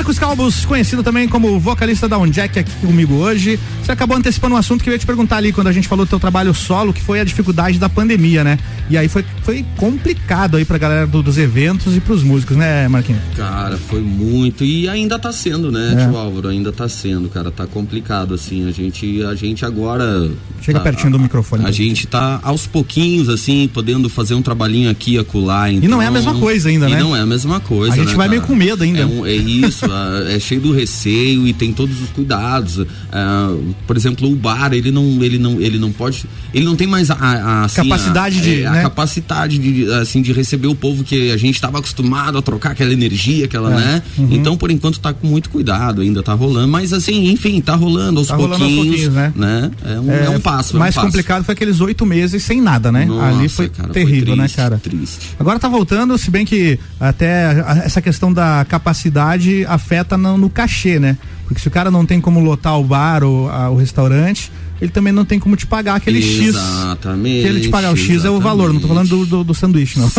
[0.05, 3.59] Marcos Calbos, conhecido também como vocalista da Jack aqui comigo hoje.
[3.83, 6.05] Você acabou antecipando um assunto que eu ia te perguntar ali quando a gente falou
[6.05, 8.59] do teu trabalho solo, que foi a dificuldade da pandemia, né?
[8.87, 12.87] E aí foi, foi complicado aí pra galera do- dos eventos e pros músicos, né,
[12.87, 13.19] Marquinhos?
[13.35, 16.05] Cara, foi muito e ainda tá sendo, né, É.
[16.05, 16.49] tio Álvaro?
[16.49, 18.67] Ainda tá sendo, cara, tá complicado assim.
[18.67, 20.29] A gente, a gente agora
[20.61, 21.65] Chega tá- pertinho do microfone.
[21.65, 25.67] A gente tá aos pouquinhos assim, podendo fazer um trabalhinho aqui e acolá.
[25.71, 26.99] E não é a mesma coisa ainda, e né?
[26.99, 27.93] não é a mesma coisa.
[27.93, 28.53] A gente né, vai meio cara?
[28.53, 28.99] com medo ainda.
[28.99, 29.94] É, um- é isso, a-
[30.29, 32.85] é cheio do receio e tem todos os cuidados.
[33.11, 33.55] Ah,
[33.87, 37.09] por exemplo, o bar, ele não, ele não, ele não pode, ele não tem mais
[37.11, 38.81] a, a- assim, Capacidade a, de, é, a né?
[38.81, 42.93] capacidade de, assim, de receber o povo que a gente estava acostumado a trocar aquela
[42.93, 43.75] energia, aquela, É.
[43.75, 44.01] né?
[44.17, 44.27] Uhum.
[44.31, 48.19] Então, por enquanto, tá com muito cuidado, ainda tá rolando, mas assim, enfim, tá rolando
[48.19, 49.71] aos Tá rolando aos pouquinhos, pouquinhos, né?
[49.85, 50.73] É um, é, um passo.
[50.73, 51.07] é um mais passo.
[51.07, 53.05] complicado foi aqueles oito meses sem nada, né?
[53.05, 54.77] Nossa, Ali foi cara, foi terrível, né, triste, cara?
[54.77, 55.19] Triste.
[55.39, 59.84] Agora tá voltando, se bem que até essa questão da capacidade afeta
[60.17, 61.17] no, no cachê, né?
[61.47, 64.91] Porque se o cara não tem como lotar o bar ou a- o restaurante, ele
[64.91, 66.47] também não tem como te pagar aquele X.
[66.47, 67.41] Exatamente.
[67.43, 69.53] Que ele te pagar o X é o valor, não tô falando do, do, do
[69.53, 70.11] sanduíche, não.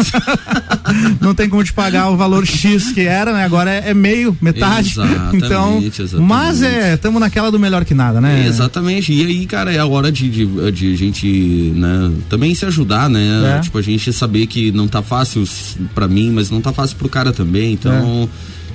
[1.20, 3.44] não tem como te pagar o valor X que era, né?
[3.44, 4.90] Agora é, é meio, metade.
[4.90, 6.16] Exatamente, então, exatamente.
[6.28, 8.46] mas é, estamos naquela do melhor que nada, né?
[8.46, 9.12] Exatamente.
[9.12, 11.26] E aí, cara, é a hora de, de, de a gente,
[11.74, 13.56] né, também se ajudar, né?
[13.58, 13.60] É.
[13.60, 15.44] Tipo, a gente saber que não tá fácil
[15.94, 17.72] pra mim, mas não tá fácil pro cara também.
[17.72, 18.28] Então.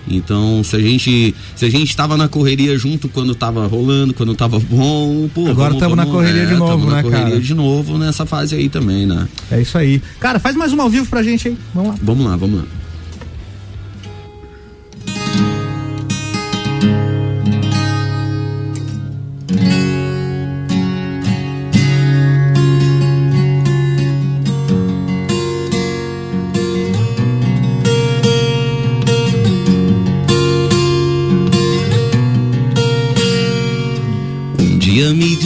[0.07, 4.33] Então, se a gente se a gente tava na correria junto quando tava rolando, quando
[4.35, 7.39] tava bom, pô, Agora tamo na correria de é, novo, tamo na né, correria cara?
[7.39, 9.27] de novo nessa fase aí também, né?
[9.51, 10.01] É isso aí.
[10.19, 11.57] Cara, faz mais uma ao vivo pra gente aí.
[11.73, 11.95] Vamos lá.
[12.01, 12.80] Vamos lá, vamos lá.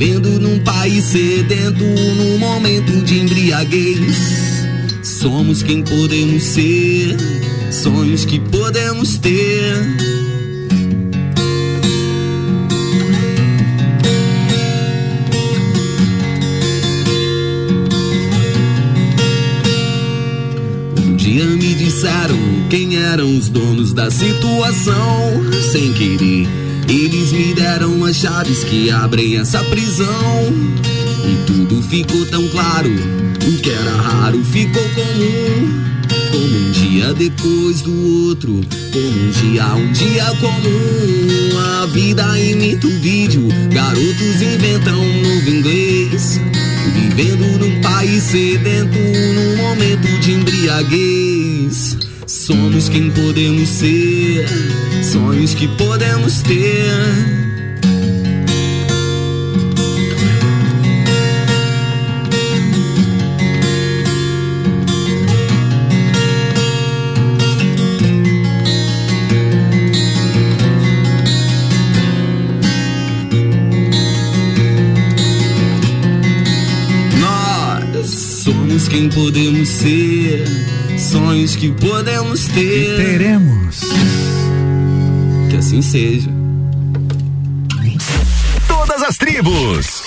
[0.00, 4.64] Vivendo num país sedento, num momento de embriaguez.
[5.02, 7.18] Somos quem podemos ser,
[7.70, 9.74] sonhos que podemos ter.
[20.96, 22.38] Um dia me disseram
[22.70, 24.94] quem eram os donos da situação,
[25.70, 26.69] sem querer.
[26.90, 30.52] Eles me deram as chaves que abrem essa prisão.
[31.24, 32.90] E tudo ficou tão claro.
[32.90, 35.82] O que era raro ficou comum.
[36.32, 38.60] Como um dia depois do outro.
[38.92, 41.58] Como um dia, um dia comum.
[41.82, 43.46] A vida imita o vídeo.
[43.72, 46.40] Garotos inventam um novo inglês.
[46.92, 48.98] Vivendo num país sedento.
[48.98, 51.96] Num momento de embriaguez.
[52.30, 54.46] Somos quem podemos ser,
[55.02, 56.90] sonhos que podemos ter.
[77.20, 78.06] Nós
[78.44, 80.44] somos quem podemos ser,
[80.98, 82.96] sonhos que podemos ter.
[82.96, 83.69] teremos.
[85.60, 86.30] Assim seja.
[88.66, 90.02] Todas as tribos.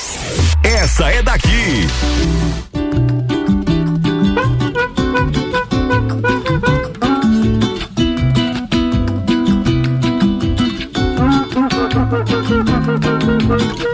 [0.63, 1.85] Essa é daqui.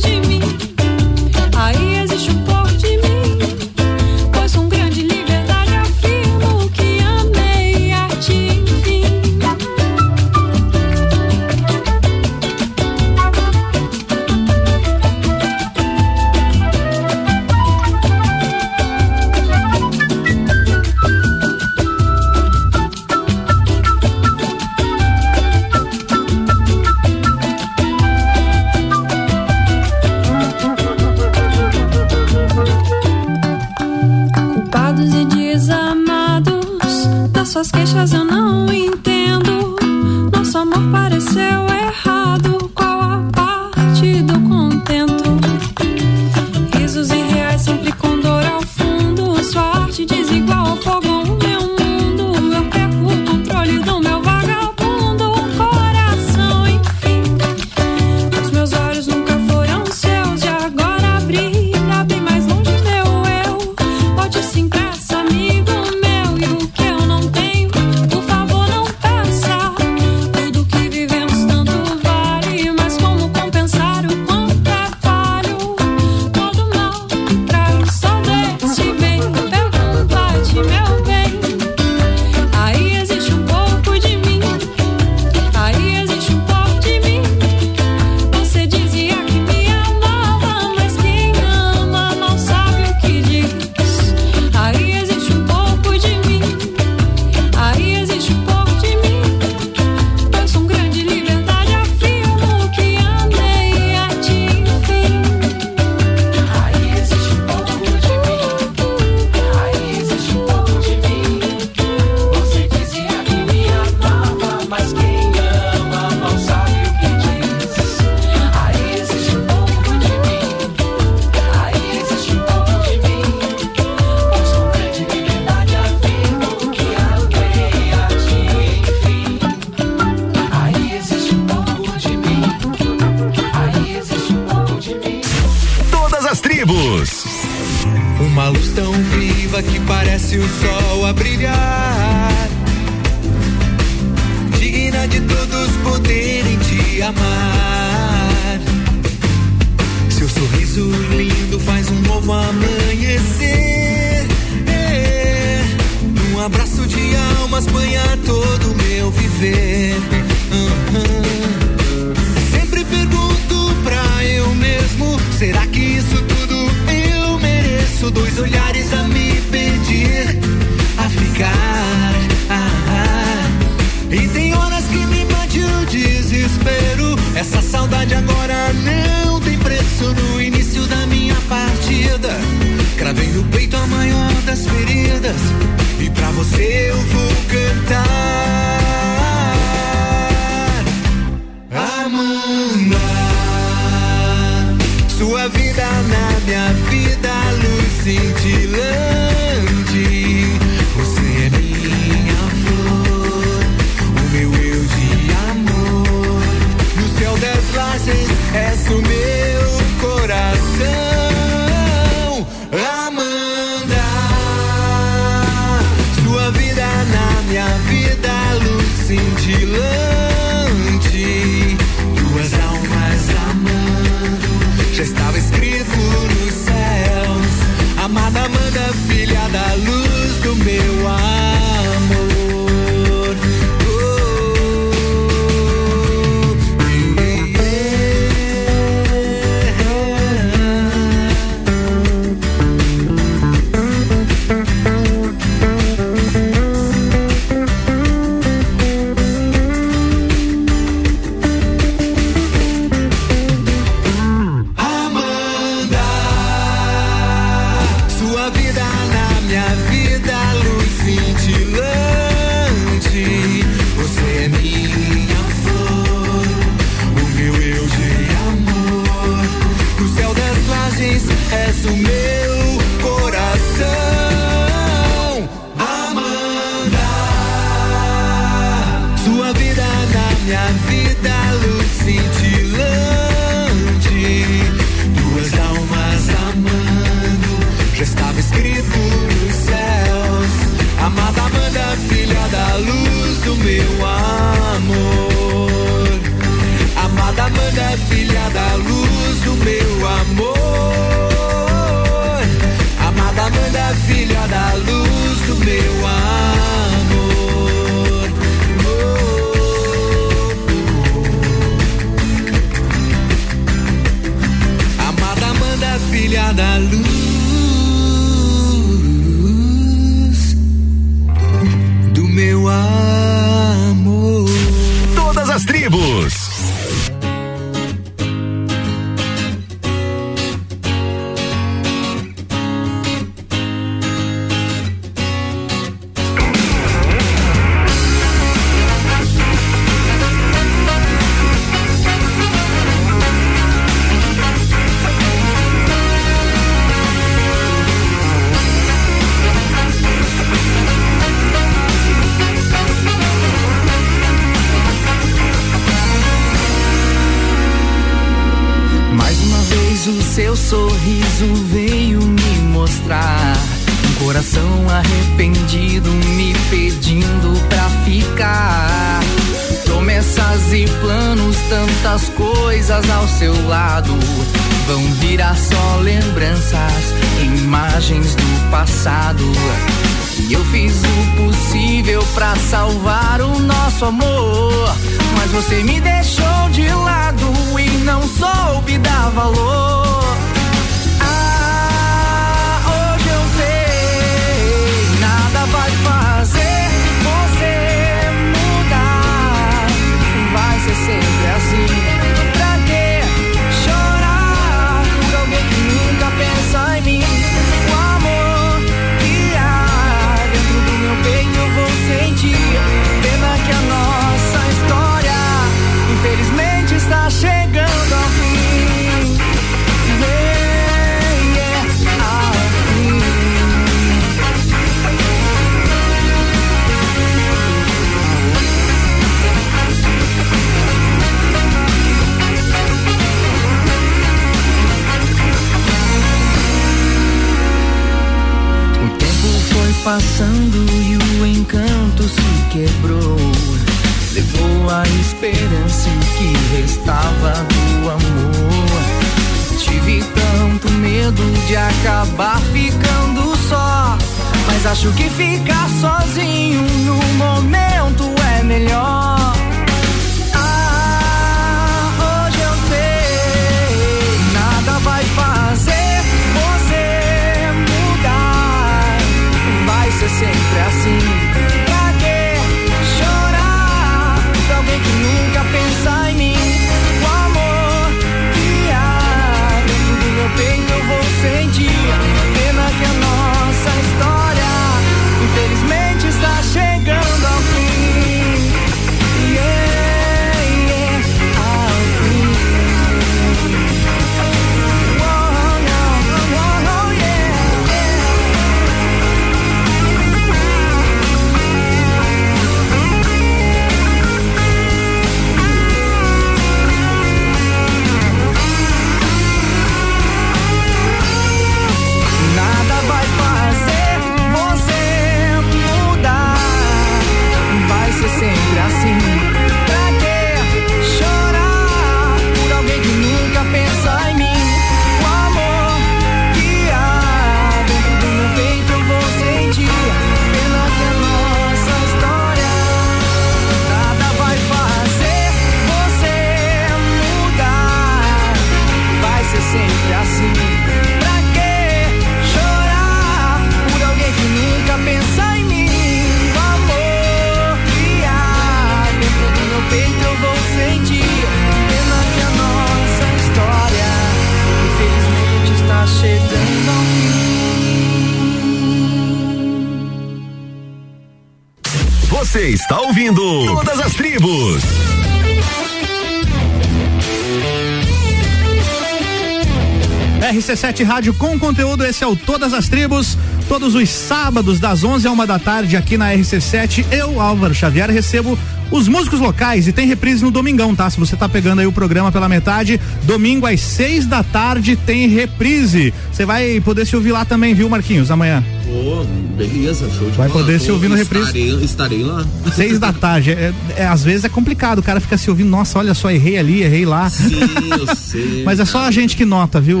[570.70, 573.36] RC7 Rádio com conteúdo, esse é o Todas as Tribos,
[573.68, 577.06] todos os sábados das 11 a uma da tarde aqui na RC7.
[577.10, 578.56] Eu, Álvaro Xavier, recebo
[578.88, 581.10] os músicos locais e tem reprise no domingão, tá?
[581.10, 585.28] Se você tá pegando aí o programa pela metade, domingo às seis da tarde tem
[585.28, 586.14] reprise.
[586.32, 588.62] Você vai poder se ouvir lá também, viu, Marquinhos, amanhã?
[588.84, 589.24] Pô,
[589.56, 590.60] beleza, show de Vai bola.
[590.60, 591.46] poder se Pô, ouvir no reprise.
[591.46, 592.46] Estarei, estarei lá.
[592.74, 593.50] Seis da tarde.
[593.50, 596.58] É, é, às vezes é complicado, o cara fica se ouvindo, nossa, olha só, errei
[596.58, 597.28] ali, errei lá.
[597.28, 597.58] Sim,
[597.90, 598.62] eu sei.
[598.66, 600.00] Mas é só a gente que nota, viu?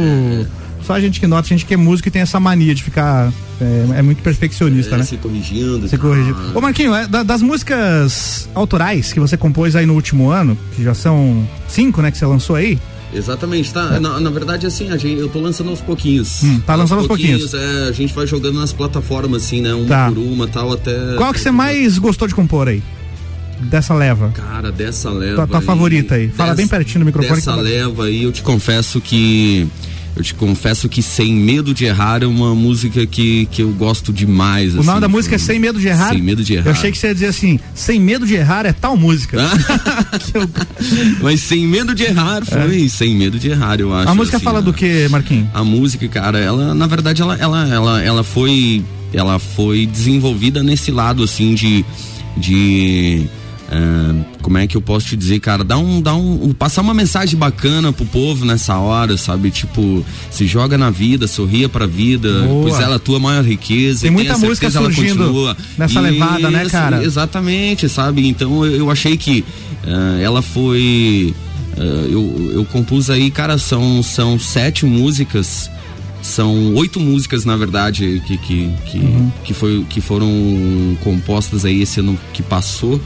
[0.90, 2.82] Só a gente que nota, a gente que é músico e tem essa mania de
[2.82, 3.32] ficar.
[3.60, 5.04] É, é muito perfeccionista, É, né?
[5.04, 5.86] Se corrigindo.
[5.86, 6.36] Se corrigindo.
[6.52, 10.82] Ô Marquinho, é, da- das músicas autorais que você compôs aí no último ano, que
[10.82, 12.76] já são cinco, né, que você lançou aí,
[13.12, 13.98] Exatamente, tá?
[14.00, 16.42] Na, na verdade, assim, a gente, eu tô lançando aos pouquinhos.
[16.44, 17.52] Hum, tá lançando aos pouquinhos.
[17.54, 19.74] É, a gente vai jogando nas plataformas, assim, né?
[19.74, 20.08] Uma Tá.
[20.08, 20.92] por uma tal, até.
[21.16, 22.80] qual que você mais gostou de compor aí?
[23.62, 24.30] Dessa leva.
[24.30, 25.34] Cara, dessa leva.
[25.34, 26.28] Tua- tua aí, favorita aí.
[26.28, 29.66] Fala bem pertinho do microfone Dessa leva aí, eu te confesso que.
[30.16, 34.12] Eu te confesso que Sem Medo de Errar é uma música que, que eu gosto
[34.12, 34.72] demais.
[34.74, 36.10] O nome assim, da música é Sem Medo de Errar.
[36.10, 36.66] Sem Medo de Errar.
[36.66, 39.38] Eu achei que você ia dizer assim, Sem Medo de Errar é tal música.
[41.22, 44.08] Mas Sem Medo de Errar foi Sem Medo de Errar, eu acho.
[44.08, 44.10] É.
[44.10, 44.64] a música assim, fala né?
[44.64, 45.48] do que, Marquinho?
[45.54, 50.90] A música, cara, ela, na verdade, ela, ela, ela, ela foi, ela foi desenvolvida nesse
[50.90, 51.84] lado, assim, de,
[52.36, 53.26] de,
[53.72, 56.92] ah, como é que eu posso te dizer, cara, dá um, dá um, passar uma
[56.92, 62.42] mensagem bacana pro povo nessa hora, sabe, tipo, se joga na vida, sorria pra vida,
[62.42, 62.62] Boa.
[62.62, 64.02] pois ela é a tua maior riqueza.
[64.02, 65.56] Tem e muita música surgindo continua.
[65.78, 67.04] nessa levada, né, cara?
[67.04, 69.44] Exatamente, sabe, então eu, eu achei que
[69.86, 71.32] ah, ela foi,
[71.78, 75.70] ah, eu, eu compus aí, cara, são, são sete músicas
[76.22, 79.32] são oito músicas na verdade que que, que, Uhum.
[79.42, 80.28] que, foi, que foram
[81.02, 83.00] compostas aí esse ano que passou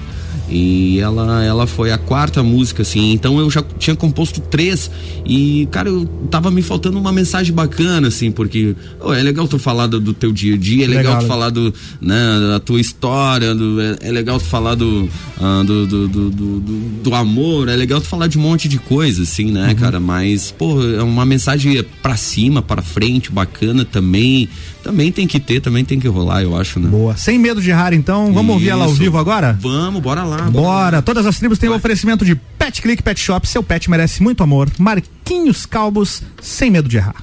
[0.49, 3.13] e ela ela foi a quarta música assim.
[3.13, 4.91] Então eu já tinha composto três.
[5.25, 9.59] E cara eu tava me faltando uma mensagem bacana assim porque ô, é legal tu
[9.59, 12.17] falar do, do teu dia a dia é legal, Legal, tu falar do né
[12.51, 15.09] da tua história do, é, é legal tu falar do,
[15.41, 18.69] ah, do, do, do, do, do- do amor é legal tu falar de um monte
[18.69, 19.75] de coisa assim né Uhum.
[19.77, 19.99] cara.
[20.01, 24.49] Mas pô é uma mensagem pra cima pra frente bacana também
[24.85, 27.17] também tem que ter também tem que rolar eu acho né Boa.
[27.17, 29.01] Sem Medo de Errar, então, vamos ouvir ela ao Isso.
[29.01, 29.57] vivo agora?
[29.59, 31.03] vamos bora lá Bora!
[31.03, 33.47] Todas as tribos têm o oferecimento de Pet Click Pet Shop.
[33.49, 34.71] Seu pet merece muito amor.
[34.79, 37.17] Marquinhos Calbos, sem medo de errar.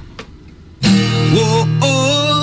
[1.34, 2.41] Uou, oh,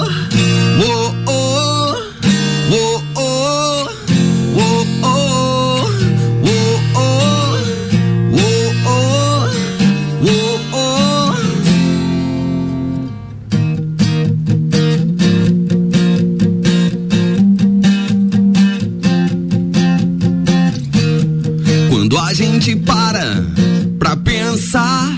[22.19, 23.45] Quando a gente para
[23.97, 25.09] pra pensar,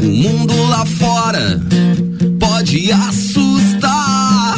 [0.00, 1.60] o mundo lá fora
[2.38, 4.54] pode assustar.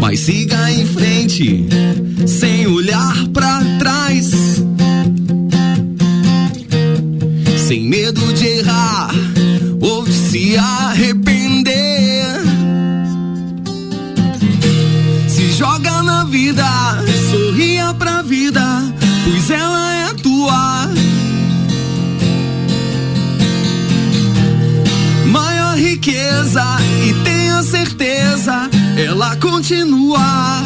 [0.00, 1.68] Mas siga em frente,
[2.26, 4.30] sem olhar pra trás.
[7.68, 9.10] Sem medo de errar
[9.78, 11.35] ou de se arrepender.
[16.26, 16.64] Vida,
[17.30, 18.62] sorria pra vida,
[19.24, 20.88] pois ela é tua.
[25.26, 26.64] Maior riqueza
[27.04, 30.62] e tenha certeza, ela continua.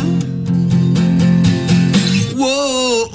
[2.36, 3.10] Uou,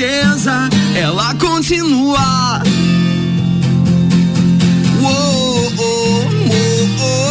[0.00, 2.62] ela continua.
[5.00, 7.28] Uou, oh, oh, oh.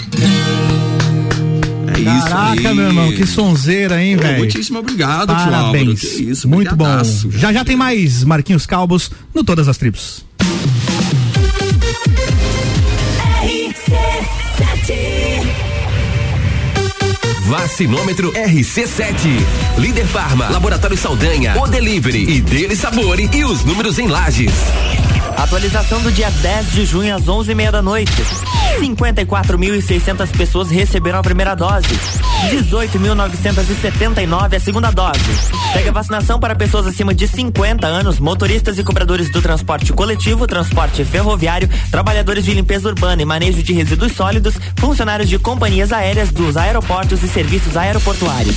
[2.16, 4.38] Isso Caraca, meu irmão, que sonzeira, hein, velho?
[4.38, 6.04] muitíssimo obrigado, tio Parabéns.
[6.04, 6.30] Álvaro.
[6.30, 6.84] Isso, Muito bom.
[6.84, 7.30] brigadaço.
[7.32, 10.24] Já já tem mais Marquinhos Calbos no Todas as Tribos.
[17.46, 19.14] Vacinômetro RC7.
[19.78, 24.52] Líder Farma, Laboratório Saldanha, O Delivery e Dele Sabore e os números em lajes.
[25.38, 28.12] Atualização do dia 10 de junho às 11h30 da noite.
[28.80, 31.86] 54.600 pessoas receberam a primeira dose.
[32.50, 35.20] 18.979 a segunda dose.
[35.72, 40.44] Segue a vacinação para pessoas acima de 50 anos, motoristas e cobradores do transporte coletivo,
[40.44, 46.32] transporte ferroviário, trabalhadores de limpeza urbana e manejo de resíduos sólidos, funcionários de companhias aéreas
[46.32, 48.56] dos aeroportos e serviços aeroportuários.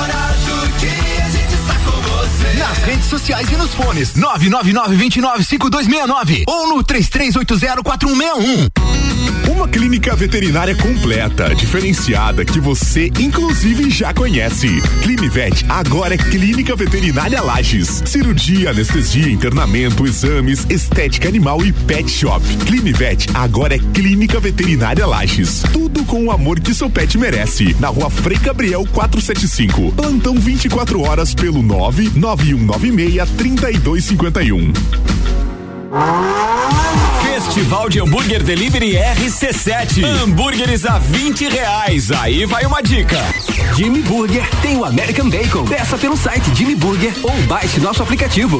[3.11, 8.69] sociais e nos fones 999-295269 ou no 33804161.
[9.49, 14.81] Uma clínica veterinária completa, diferenciada, que você inclusive já conhece.
[15.03, 18.01] Clinivet agora é Clínica Veterinária Lages.
[18.05, 22.41] Cirurgia, anestesia, internamento, exames, estética animal e pet shop.
[22.65, 25.63] Clinivet agora é Clínica Veterinária Lages.
[25.73, 27.75] Tudo com o amor que seu pet merece.
[27.77, 29.91] Na rua Frei Gabriel 475.
[29.91, 34.73] Plantão 24 horas pelo 99196 3251.
[37.23, 40.03] Festival de Hambúrguer Delivery RC7.
[40.03, 42.11] Hambúrgueres a 20 reais.
[42.11, 43.17] Aí vai uma dica.
[43.75, 45.65] Jimmy Burger tem o American Bacon.
[45.65, 48.59] Peça pelo site Jimmy Burger ou baixe nosso aplicativo.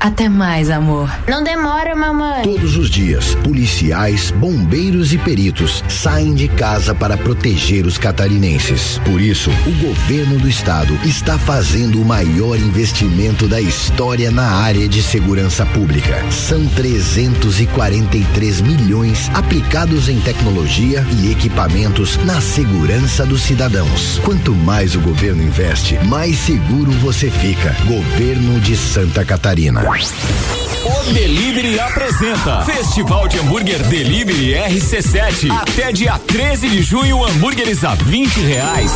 [0.00, 1.12] Até mais, amor.
[1.28, 2.42] Não demora, mamãe.
[2.42, 8.98] Todos os dias, policiais, bombeiros e peritos saem de casa para proteger os catarinenses.
[9.04, 14.88] Por isso, o governo do estado está fazendo o maior investimento da história na área
[14.88, 16.24] de segurança pública.
[16.30, 24.18] São 343 milhões aplicados em tecnologia e equipamentos na segurança dos cidadãos.
[24.24, 27.76] Quanto mais o governo investe, mais seguro você fica.
[27.84, 29.89] Governo de Santa Catarina.
[29.90, 35.50] O Delivery apresenta Festival de Hambúrguer Delivery RC7.
[35.50, 38.92] Até dia 13 de junho, hambúrgueres a 20 reais.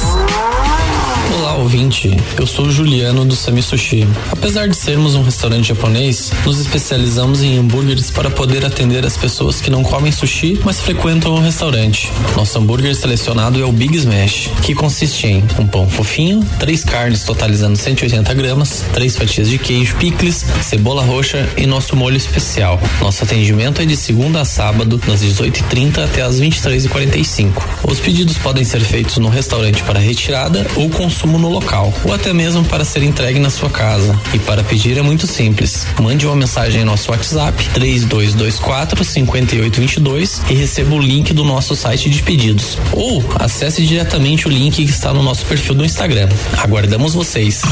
[1.36, 2.16] Olá, ouvinte.
[2.38, 4.06] Eu sou o Juliano do Sami Sushi.
[4.30, 9.60] Apesar de sermos um restaurante japonês, nos especializamos em hambúrgueres para poder atender as pessoas
[9.60, 12.10] que não comem sushi, mas frequentam o restaurante.
[12.36, 17.24] Nosso hambúrguer selecionado é o Big Smash, que consiste em um pão fofinho, três carnes
[17.24, 22.80] totalizando 180 gramas, três fatias de queijo, picles, cebola roxa e nosso molho especial.
[23.00, 27.62] Nosso atendimento é de segunda a sábado, das 18h30 até as 23h45.
[27.88, 32.32] Os pedidos podem ser feitos no restaurante para retirada ou consumo no local, ou até
[32.32, 34.18] mesmo para ser entregue na sua casa.
[34.32, 35.86] E para pedir é muito simples.
[36.00, 42.10] Mande uma mensagem em nosso WhatsApp 3224 5822 e receba o link do nosso site
[42.10, 42.78] de pedidos.
[42.92, 46.28] Ou acesse diretamente o link que está no nosso perfil do Instagram.
[46.58, 47.62] Aguardamos vocês.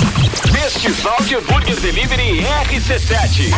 [0.50, 2.44] Festival de Hambúrguer Delivery
[3.02, 3.52] RC7.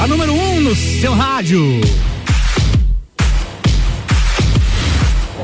[0.00, 1.80] A número 1 um no seu rádio.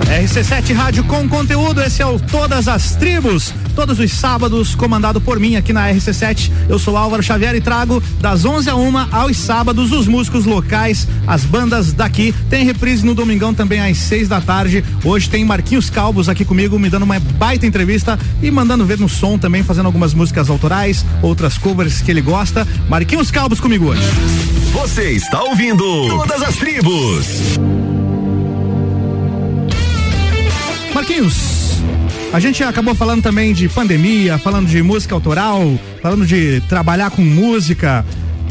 [0.06, 5.38] RC7 Rádio com conteúdo, esse é o Todas as Tribos, todos os sábados, comandado por
[5.38, 6.50] mim aqui na RC7.
[6.68, 11.06] Eu sou Álvaro Xavier e trago das 11 a 1 aos sábados os músicos locais,
[11.24, 12.34] as bandas daqui.
[12.50, 14.84] Tem reprise no domingão também às 6 da tarde.
[15.04, 19.08] Hoje tem Marquinhos Calbos aqui comigo, me dando uma baita entrevista e mandando ver no
[19.08, 22.66] som também, fazendo algumas músicas autorais, outras covers que ele gosta.
[22.88, 24.02] Marquinhos Calbos comigo hoje.
[24.72, 27.58] Você está ouvindo Todas as Tribos.
[30.92, 31.57] Marquinhos,
[32.32, 35.62] a gente acabou falando também de pandemia, falando de música autoral,
[36.02, 38.04] falando de trabalhar com música.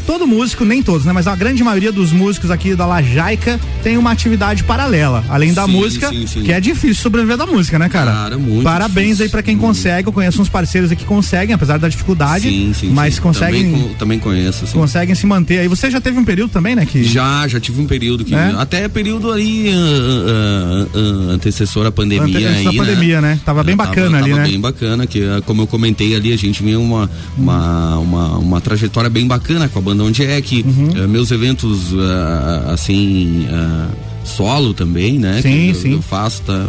[0.08, 1.12] Todo músico, nem todos, né?
[1.12, 5.66] Mas a grande maioria dos músicos aqui da Lajaica tem uma atividade paralela, além da
[5.66, 6.42] Sim, música, sim, sim.
[6.44, 8.10] que é difícil sobreviver da música, né, cara?
[8.10, 9.24] Cara, muito Parabéns difícil.
[9.26, 10.08] aí pra quem consegue.
[10.08, 13.88] Eu conheço uns parceiros aqui que conseguem, apesar da dificuldade, Sim, sim, mas conseguem Também,
[13.98, 14.72] também conheço, sim.
[14.72, 15.58] conseguem se manter.
[15.58, 16.86] Aí você já teve um período também, né?
[16.86, 18.34] Que Já, já tive um período que.
[18.34, 18.54] É?
[18.58, 19.68] Até período ali.
[19.68, 22.24] ah, ah, ah, antecessor à pandemia.
[22.38, 23.38] Ante- antes da aí, pandemia, né?
[23.44, 24.48] Tava bem Tava- bacana ali, tava né?
[24.48, 28.60] bem bacana, que ah, como eu comentei ali, a gente vinha uma, uma, uma, uma
[28.62, 31.04] trajetória bem bacana com a banda Onde é que Uhum.
[31.04, 33.88] ah, meus eventos ah, assim ah,
[34.24, 35.40] solo também, né?
[35.42, 35.92] Sim, que eu, sim.
[35.92, 36.66] eu faço, tá?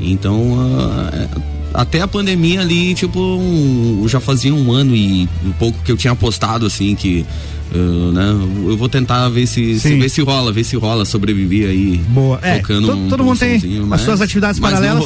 [0.00, 0.58] Então
[1.72, 5.96] até a pandemia ali, tipo, um, já fazia um ano e um pouco que eu
[5.96, 7.24] tinha apostado assim que
[7.72, 8.30] ah, né,
[8.68, 11.98] eu vou tentar ver se, se- ver se rola, ver se rola sobreviver aí.
[12.08, 12.38] Boa.
[12.42, 15.04] É, tocando to- um- todo um mundo tem sonzinho, as mas- suas atividades mas paralelas.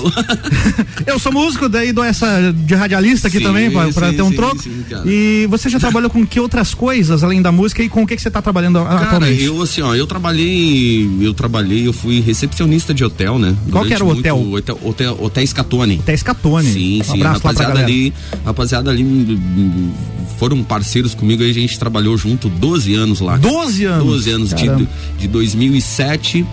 [1.07, 4.37] Eu sou músico, daí dou essa de radialista aqui Sim, também, sim, ter um sim,
[4.37, 4.63] troco.
[4.63, 8.07] sim, e você já trabalhou com que outras coisas além da música e com o
[8.07, 9.43] que, que você tá trabalhando Cara, atualmente?
[9.43, 13.55] eu assim, ó, eu trabalhei, eu trabalhei, eu fui recepcionista de hotel, né?
[13.71, 14.53] Qual que era o Durante hotel?
[14.53, 14.79] hotel?
[14.85, 15.99] Hotel, hotel Scatone.
[15.99, 16.73] Hotel Scatone.
[16.73, 18.13] Sim, Um sim, rapaziada ali,
[18.45, 19.91] rapaziada ali hum, hum,
[20.39, 23.37] foram parceiros comigo aí, a gente trabalhou junto 12 anos lá.
[23.37, 24.07] 12 anos?
[24.07, 24.89] 12 anos de, Caramba.
[25.19, 26.47] de 2007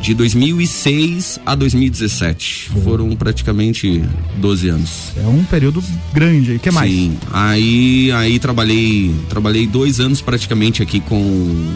[0.00, 2.70] de 2006 a 2017.
[2.84, 4.02] Foram praticamente
[4.36, 4.90] 12 anos.
[5.16, 6.56] É um período grande aí.
[6.56, 6.90] O que mais?
[6.92, 7.16] Sim.
[7.32, 11.66] Aí, aí trabalhei, trabalhei dois anos praticamente aqui com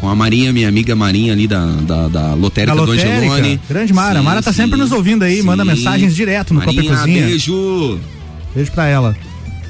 [0.00, 3.28] com a Marinha, minha amiga Marinha ali da, da, da Lotérica Da do Angelone.
[3.28, 3.62] Lotérica.
[3.68, 4.18] Grande Mara.
[4.18, 5.68] Sim, Mara tá sim, sempre nos ouvindo aí, manda sim.
[5.70, 7.26] mensagens direto no Copa Marinha, Cozinha.
[7.26, 8.00] beijo.
[8.54, 9.14] Beijo pra ela.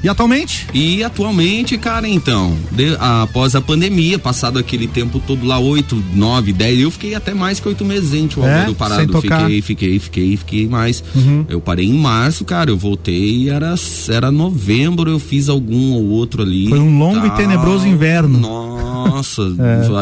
[0.03, 0.67] E atualmente?
[0.73, 6.51] E atualmente, cara, então, de- após a pandemia, passado aquele tempo todo lá, oito, nove,
[6.51, 8.65] dez, eu fiquei até mais que oito meses, gente, o É?
[8.65, 9.11] Sem parado.
[9.11, 9.41] tocar.
[9.41, 11.03] Fiquei, fiquei, fiquei, fiquei mais.
[11.15, 11.45] Uhum.
[11.47, 13.75] Eu parei em março, cara, eu voltei, era,
[14.09, 16.67] era novembro, eu fiz algum ou outro ali.
[16.67, 17.37] Foi um longo e tal.
[17.37, 18.39] tenebroso inverno.
[18.39, 19.41] Nossa, Nossa,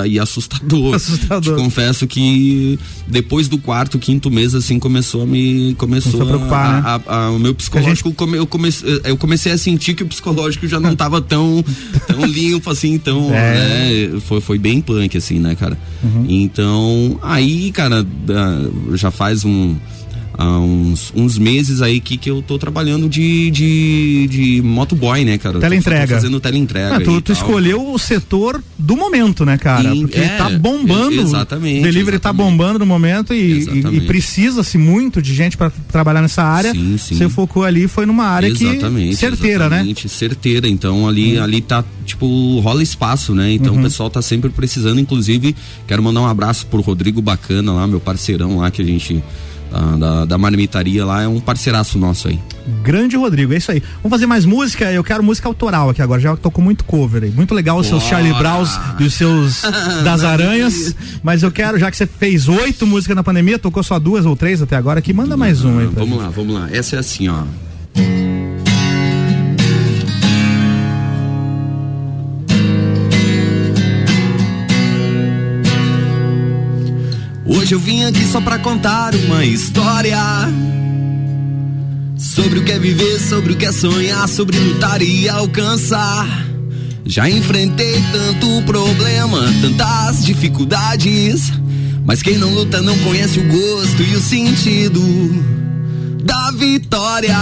[0.03, 0.07] É.
[0.07, 0.95] e assustador.
[0.95, 1.56] Assustador.
[1.56, 5.73] Te confesso que depois do quarto, quinto mês, assim, começou a me.
[5.77, 7.03] Começou, Começou a preocupar, a, né?
[7.07, 8.14] a- a- o meu psicológico.
[8.14, 11.64] come- eu, comecei, eu comecei a sentir que o psicológico já não tava tão,
[12.07, 13.34] tão limpo, assim, então.
[13.34, 14.10] É.
[14.11, 15.77] né, foi, foi bem punk, assim, né, cara?
[16.27, 18.06] Então, aí, cara,
[18.95, 19.76] já faz um.
[20.41, 25.37] Há uns, uns meses aí que, que eu tô trabalhando de, de, de motoboy, né,
[25.37, 25.55] cara?
[25.57, 26.07] Eu tô- Teleentrega.
[26.07, 26.95] Tô fazendo teleentrega.
[26.95, 29.91] Ah, tu, e tu escolheu o setor do momento, né, cara?
[29.91, 31.11] Sim, Porque é, tá bombando.
[31.11, 34.05] e- exatamente, O delivery tá bombando no momento e, e- e Exatamente.
[34.07, 36.71] precisa-se muito de gente para trabalhar nessa área.
[36.71, 37.15] Sim, sim.
[37.15, 39.75] Você focou ali foi numa área exatamente, que certeira, né?
[39.75, 40.69] exatamente, certeira.
[40.69, 43.51] Então ali, ali tá, tipo, rola espaço, né?
[43.51, 43.81] Então Uhum.
[43.81, 45.01] o pessoal tá sempre precisando.
[45.01, 45.53] Inclusive,
[45.85, 49.21] quero mandar um abraço pro Rodrigo Bacana lá, meu parceirão lá que a gente.
[49.71, 52.39] Da, da, da marmitaria lá, é um parceiraço nosso aí.
[52.83, 53.81] Grande Rodrigo, é isso aí.
[53.97, 54.91] Vamos fazer mais música?
[54.91, 56.19] Eu quero música autoral aqui agora.
[56.19, 57.29] Já tocou muito cover aí.
[57.31, 58.15] Muito legal os seus Bora!
[58.15, 59.61] Charlie Browns e os seus
[60.03, 60.95] das aranhas.
[61.21, 64.35] Mas eu quero, já que você fez oito músicas na pandemia, tocou só duas ou
[64.35, 65.87] três até agora, que manda mais uma aí.
[65.87, 66.19] Vamos gente.
[66.19, 66.69] lá, vamos lá.
[66.71, 67.43] Essa é assim, ó.
[77.51, 80.19] Hoje eu vim aqui só pra contar uma história
[82.15, 86.45] sobre o que é viver, sobre o que é sonhar, sobre lutar e alcançar.
[87.07, 91.51] Já enfrentei tanto problema, tantas dificuldades,
[92.05, 95.01] mas quem não luta não conhece o gosto e o sentido
[96.23, 97.35] da vitória.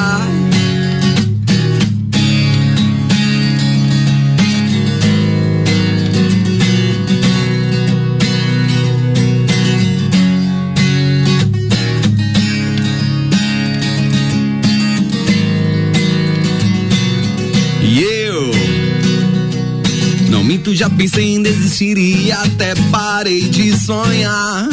[20.77, 24.69] Já pensei em desistir e até parei de sonhar.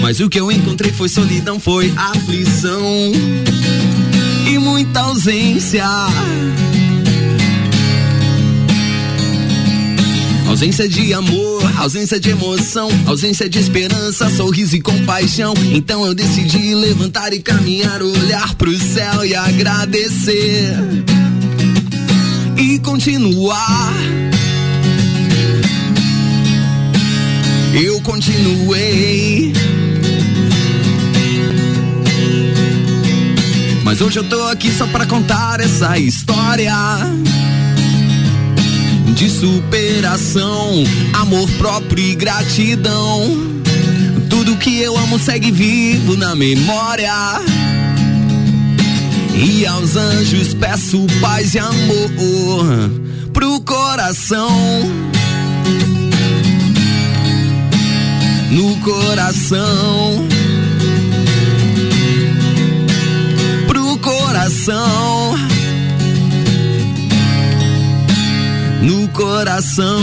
[0.00, 3.10] Mas o que eu encontrei foi solidão, foi aflição
[4.48, 5.84] e muita ausência.
[10.46, 15.54] Ausência de amor, ausência de emoção, ausência de esperança, sorriso e compaixão.
[15.72, 20.72] Então eu decidi levantar e caminhar, olhar pro céu e agradecer.
[22.56, 23.92] E continuar.
[28.06, 29.52] Continuei.
[33.82, 36.72] Mas hoje eu tô aqui só pra contar essa história
[39.12, 40.84] de superação,
[41.14, 43.22] amor próprio e gratidão.
[44.30, 47.12] Tudo que eu amo segue vivo na memória.
[49.34, 52.60] E aos anjos peço paz e amor
[53.32, 54.48] pro coração.
[58.50, 60.26] No coração.
[63.66, 65.34] Pro coração.
[68.82, 70.00] No coração.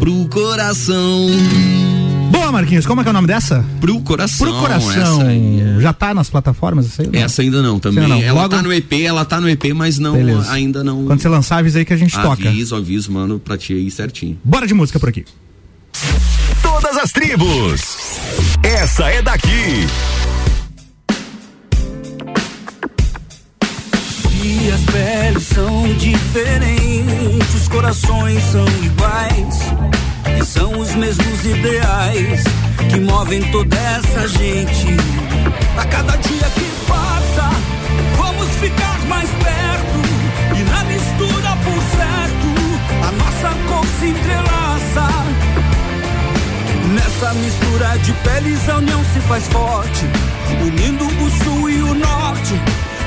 [0.00, 1.77] Pro coração.
[2.30, 3.64] Boa, Marquinhos, como é que é o nome dessa?
[3.80, 4.46] Pro coração.
[4.46, 5.22] Pro coração.
[5.22, 5.80] é.
[5.80, 7.08] Já tá nas plataformas essa aí?
[7.08, 7.20] Não?
[7.20, 8.02] Essa ainda não, também.
[8.04, 8.22] Ainda não.
[8.22, 10.50] Ela Logo- tá no EP, ela tá no EP, mas não, Beleza.
[10.52, 11.04] ainda não.
[11.06, 12.48] Quando você lançar, avisa aí que a gente toca.
[12.48, 14.38] Aviso, aviso, mano, pra ti aí certinho.
[14.44, 15.24] Bora de música por aqui.
[16.62, 17.96] Todas as tribos.
[18.62, 19.86] Essa é daqui.
[24.22, 29.58] Se as peles são diferentes, os corações são iguais.
[30.40, 32.44] E são os mesmos ideais
[32.90, 34.96] que movem toda essa gente.
[35.78, 37.50] A cada dia que passa,
[38.16, 40.58] vamos ficar mais perto.
[40.58, 42.48] E na mistura por certo,
[43.06, 45.08] a nossa cor se entrelaça.
[46.94, 50.04] Nessa mistura de peles a união se faz forte,
[50.62, 52.54] unindo o sul e o norte.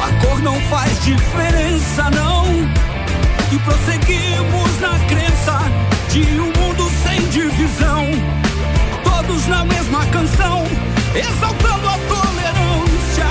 [0.01, 2.45] A cor não faz diferença, não.
[3.51, 5.59] E prosseguimos na crença
[6.09, 8.05] de um mundo sem divisão.
[9.03, 10.63] Todos na mesma canção,
[11.15, 13.29] exaltando a tolerância.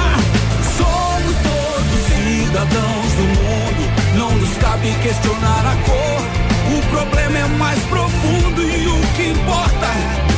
[0.77, 6.79] Somos todos cidadãos do mundo, não nos cabe questionar a cor.
[6.79, 10.30] O problema é mais profundo e o que importa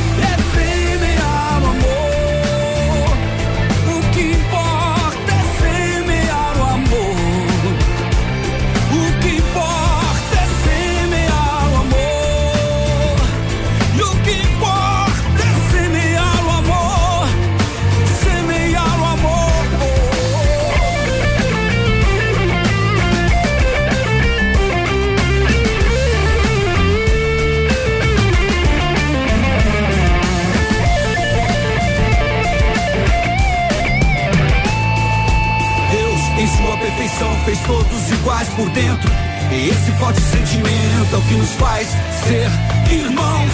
[39.53, 41.87] Esse forte sentimento é o que nos faz
[42.25, 42.51] ser
[42.91, 43.53] irmãos.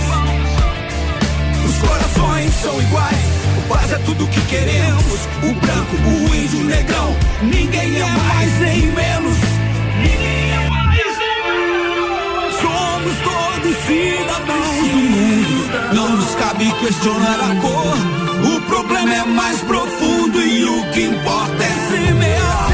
[1.68, 3.18] Os corações são iguais,
[3.58, 5.20] o paz é tudo que queremos.
[5.42, 9.36] O branco, o índio, o negrão, ninguém é mais nem menos.
[10.00, 12.54] Ninguém é mais nem menos.
[12.60, 18.54] Somos todos cidadãos do mundo, não nos cabe questionar a cor.
[18.54, 21.78] O problema é mais profundo e o que importa é.
[21.88, 22.67] Semear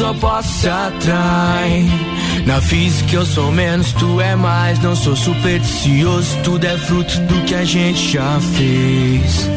[0.00, 0.68] os opostos se.
[2.46, 4.78] Na física eu sou menos, tu é mais.
[4.80, 9.48] Não sou supersticioso, tudo é fruto do que a gente já fez.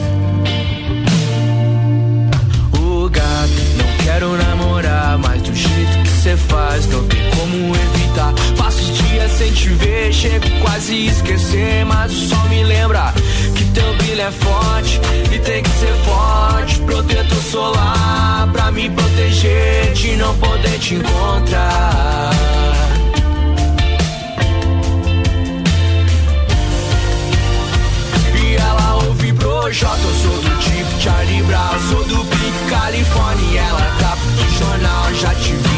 [2.78, 8.34] Ô gato, não quero namorar, mas do jeito que cê faz, não tem como evitar.
[8.58, 13.14] Passo os dias sem te ver, chego quase esquecer, mas o sol me lembra
[13.56, 15.00] que teu brilho é forte
[15.32, 16.80] e tem que ser forte.
[16.80, 18.43] Protetor solar
[18.74, 22.32] me proteger de não poder te encontrar.
[28.36, 33.62] E ela ouve Projota, eu sou do tipo Charlie Brown, sou do Big California.
[33.62, 35.73] Ela capa de jornal, já te vi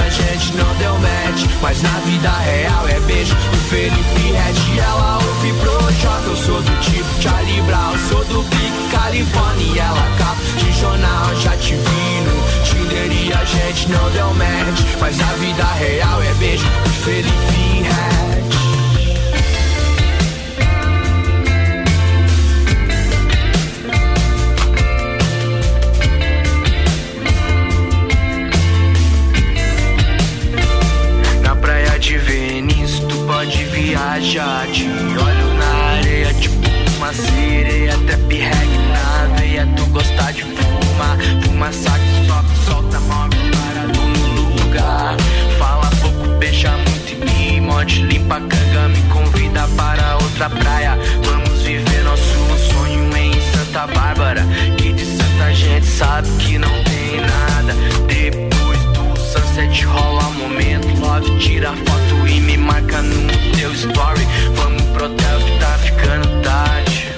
[0.00, 1.44] a gente não deu match.
[1.60, 4.74] Mas na vida real é beijo do Felipe Red.
[4.74, 9.74] E ela ouve Projota, eu sou do tipo Charlie Brown, sou do Big California.
[9.74, 14.34] E ela capa de jornal, já te vi no Tinder e a gente não deu
[14.34, 14.80] match.
[15.00, 18.59] Mas na vida real é beijo do Felipe Red.
[34.20, 36.68] Te olho na areia tipo
[36.98, 37.96] uma sereia.
[38.06, 44.62] Trap reggae na veia tu gostar de fumar Fuma saco, sobe, solta, move parado no
[44.62, 45.16] lugar.
[45.58, 48.02] Fala pouco, beija muito e me morde.
[48.02, 50.98] Limpa a canga, me convida para outra praia.
[51.24, 52.22] Vamos viver nosso
[52.72, 54.46] sonho em Santa Bárbara.
[54.76, 57.74] Que de Santa gente sabe que não tem nada
[59.60, 60.88] do sunset rola um momento.
[61.00, 63.26] Love, tira foto e me marca no
[63.56, 64.26] teu story.
[64.54, 67.08] Vamos pro hotel que tá ficando tarde.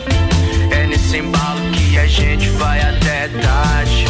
[0.70, 4.06] É nesse embalo que a gente vai até tarde.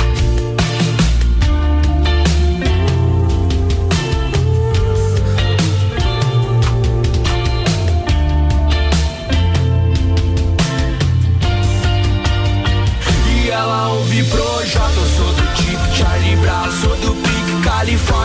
[13.44, 17.31] E ela ouve Projota, eu sou do tipo Charlie Brown, sou do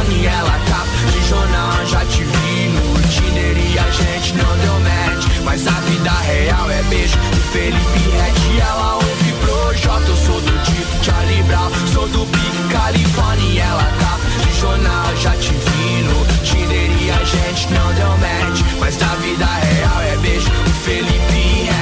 [0.10, 0.86] E ela tá
[1.28, 5.28] jornal, já te vi no Tinder e a gente não deu match.
[5.44, 8.60] Mas a vida real é beijo do Felipe Red.
[8.60, 13.54] Ela ouve Projota, eu sou do tipo Charlie Brown, sou do Big California.
[13.54, 14.18] E ela tá
[14.60, 18.62] jornal, já te vi no Tinder e a gente não deu match.
[18.80, 21.77] Mas a vida real é beijo do Felipe Red.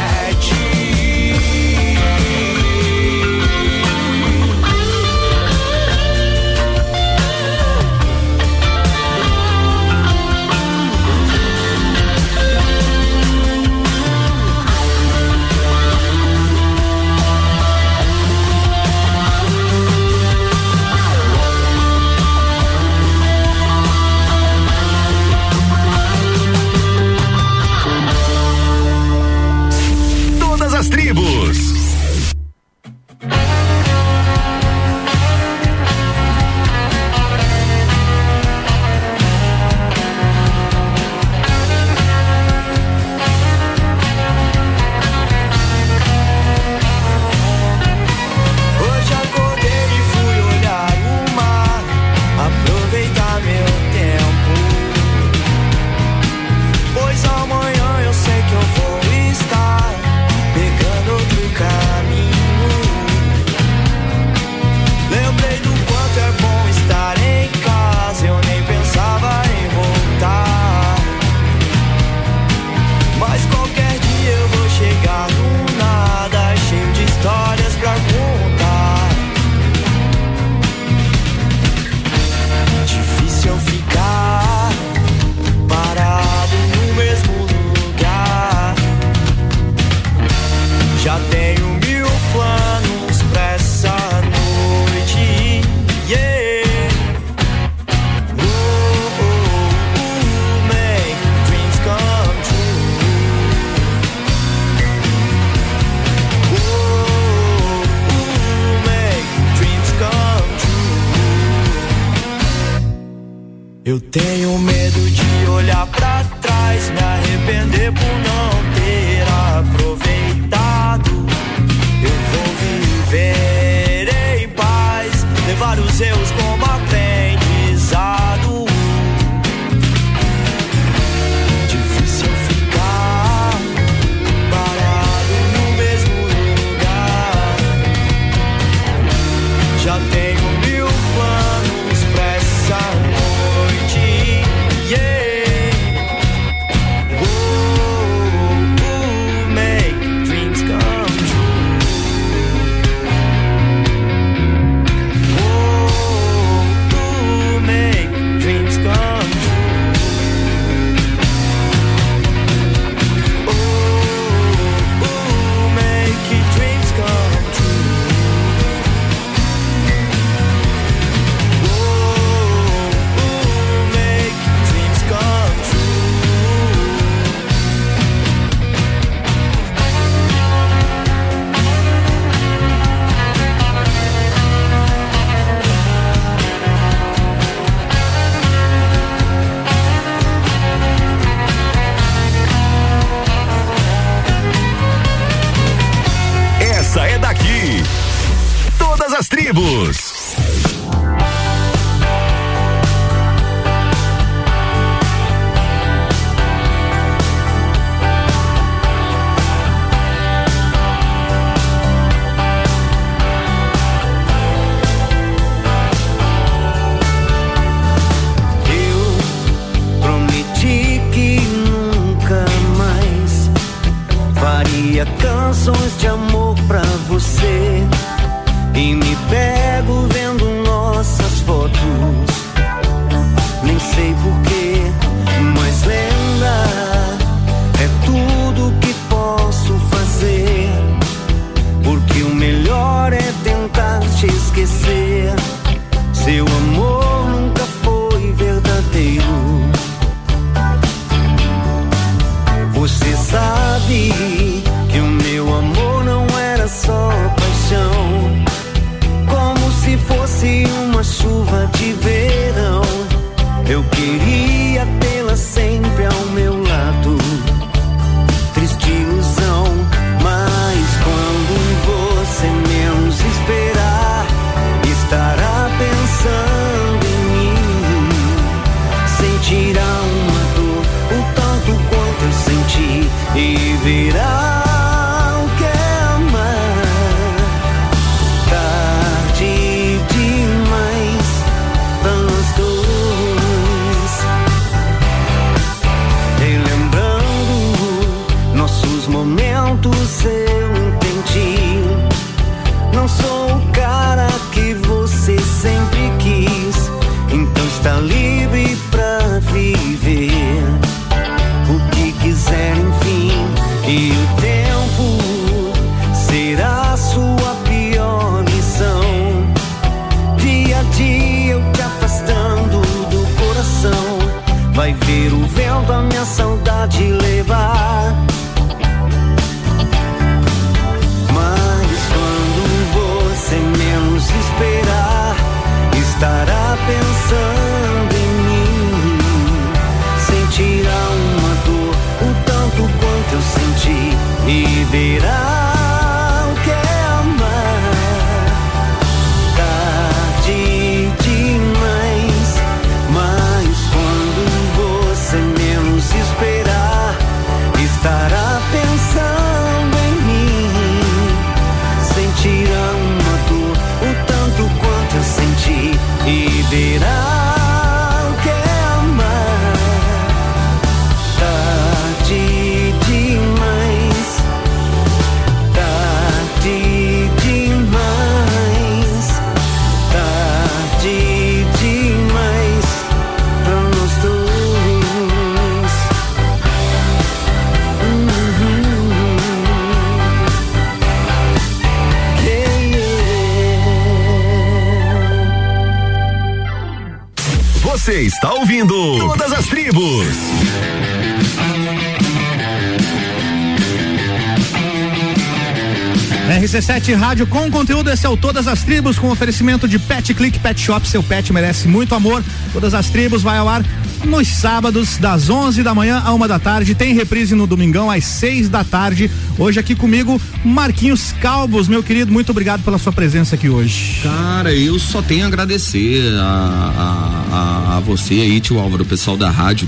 [407.06, 410.58] RC7 Rádio com conteúdo, esse é o Todas as Tribos, com oferecimento de Pet Click
[410.58, 411.08] Pet Shop.
[411.08, 412.44] Seu pet merece muito amor.
[412.74, 413.86] Todas as Tribos vai ao ar
[414.24, 416.96] nos sábados, das 11 da manhã a uma da tarde.
[416.96, 419.30] Tem reprise no domingão, às 6 da tarde.
[419.58, 424.22] Hoje aqui comigo, Marquinhos Calbos, meu querido, muito obrigado pela sua presença aqui hoje.
[424.24, 429.06] Cara, eu só tenho a agradecer a, a, a, a você aí, tio Álvaro, o
[429.06, 429.88] pessoal da rádio,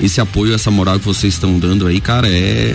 [0.00, 2.74] esse apoio, essa moral que vocês estão dando aí, cara, é,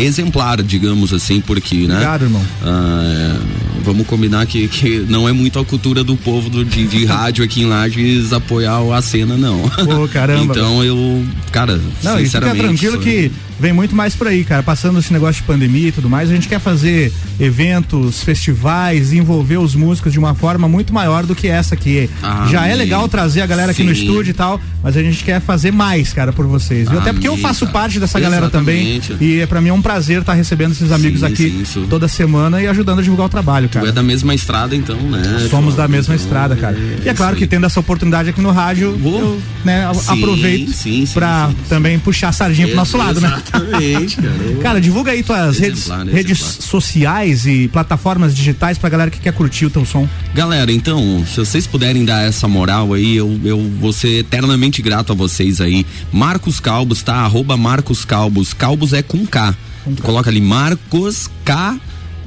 [0.00, 1.94] é exemplar, digamos assim, porque, né?
[1.94, 2.42] Obrigado, irmão.
[2.62, 3.38] Ah,
[3.82, 7.44] vamos combinar que, que não é muito a cultura do povo do, de, de rádio
[7.44, 9.68] aqui em Lages apoiar a cena, não.
[9.68, 10.54] Pô, caramba.
[10.56, 12.60] então eu, cara, Não, e fica sinceramente.
[12.64, 14.62] tranquilo foi- que vem muito mais por aí, cara.
[14.62, 19.58] Passando esse negócio de pandemia e tudo mais, a gente quer fazer eventos, festivais, envolver
[19.58, 22.08] os músicos de uma forma muito maior do que essa aqui.
[22.22, 22.50] Amém.
[22.50, 25.40] Já é legal trazer a galera aqui no estúdio e tal, mas a gente quer
[25.40, 26.88] fazer mais, cara, por vocês.
[26.88, 27.00] viu?
[27.00, 27.72] Até porque eu Amém, faço cara.
[27.72, 28.96] parte dessa galera também.
[28.98, 29.24] Exatamente.
[29.24, 32.06] E é para mim é um prazer estar recebendo esses amigos Sim, aqui sim, toda
[32.06, 33.88] semana e ajudando a divulgar o trabalho, Tu cara.
[33.88, 35.46] é da mesma estrada, então, né?
[35.50, 36.76] Somos da mesma Então, estrada, cara.
[37.04, 40.72] E é claro que tendo essa oportunidade aqui no rádio, eu né, Sim, aproveito
[41.14, 43.28] pra também puxar a sardinha pro nosso lado, né?
[43.28, 44.34] Exatamente, cara.
[44.62, 46.62] Cara, divulga aí tuas redes, Exemplar, redes Exemplar.
[46.62, 50.06] sociais e plataformas digitais pra galera que quer curtir o teu som.
[50.34, 55.12] Galera, então, se vocês puderem dar essa moral aí, eu, eu vou ser eternamente grato
[55.12, 55.86] a vocês aí.
[56.12, 57.14] Marcos Calbos, tá?
[57.18, 58.52] Arroba Marcos Calbos.
[58.52, 59.54] Calbos é com K.
[59.94, 61.78] Tu coloca ali Marcos K.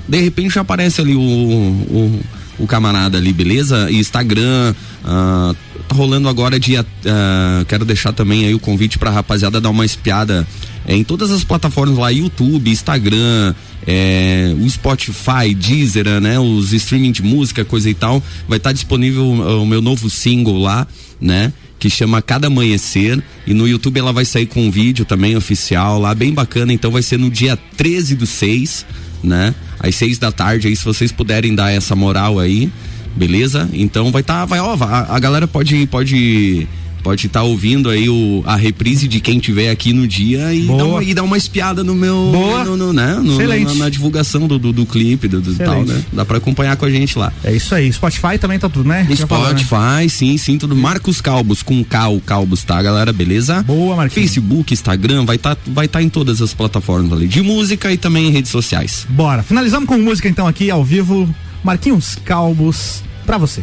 [0.07, 2.21] De repente já aparece ali o, o,
[2.59, 3.91] o camarada ali, beleza?
[3.91, 4.73] Instagram,
[5.03, 5.53] ah,
[5.85, 6.85] tá rolando agora dia.
[7.05, 10.47] ah, quero deixar também aí o convite pra rapaziada dar uma espiada
[10.88, 13.53] em todas as plataformas lá, YouTube, Instagram,
[13.88, 16.38] é, o Spotify, Deezer, né?
[16.38, 18.22] Os streaming de música, coisa e tal.
[18.45, 20.85] Vai estar disponível uh, o meu novo single lá,
[21.22, 21.53] né?
[21.80, 23.23] Que chama Cada Amanhecer.
[23.45, 26.73] E no YouTube ela vai sair com um vídeo também oficial lá, bem bacana.
[26.73, 28.85] Então vai ser no dia 13 do 6,
[29.23, 29.55] né?
[29.80, 32.69] Às 6 da tarde aí, se vocês puderem dar essa moral aí,
[33.15, 33.69] beleza?
[33.72, 36.68] Então vai estar, vai, ó, a, a galera pode, pode
[37.03, 40.77] pode estar ouvindo aí o, a reprise de quem tiver aqui no dia e Boa.
[40.77, 42.63] dar uma, e dar uma espiada no meu Boa.
[42.63, 43.15] no, no, né?
[43.15, 43.73] No- Excelente.
[43.77, 46.03] na, na divulgação do, do, do clipe do, do tal, né?
[46.11, 47.31] Dá pra acompanhar com a gente lá.
[47.43, 47.91] É isso aí.
[47.91, 49.05] Spotify também tá tudo, né?
[49.07, 49.15] Né?
[49.15, 50.75] Spotify, sim, sim, tudo.
[50.75, 53.13] Marcos Calbos, com K, o Calbos, tá, galera?
[53.13, 53.63] Beleza?
[53.63, 54.29] Boa, Marquinhos.
[54.29, 58.27] Facebook, Instagram, vai estar vai tá em todas as plataformas ali, de música e também
[58.27, 59.05] em redes sociais.
[59.09, 59.43] Bora.
[59.43, 61.27] Finalizamos com música então aqui ao vivo.
[61.63, 63.61] Marquinhos Calbos pra você.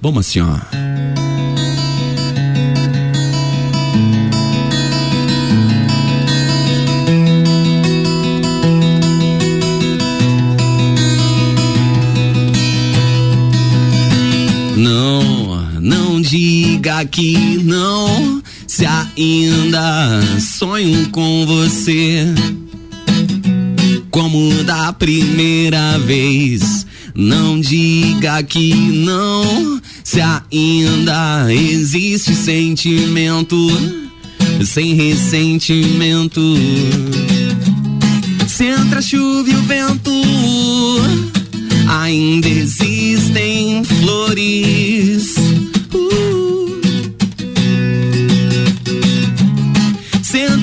[0.00, 1.33] Vamos assim, ó.
[16.24, 22.24] Diga que não, se ainda sonho com você.
[24.10, 33.56] Como da primeira vez, não diga que não, se ainda existe sentimento,
[34.64, 36.40] sem ressentimento.
[38.48, 40.10] Se entra a chuva e o vento,
[41.88, 45.43] ainda existem flores.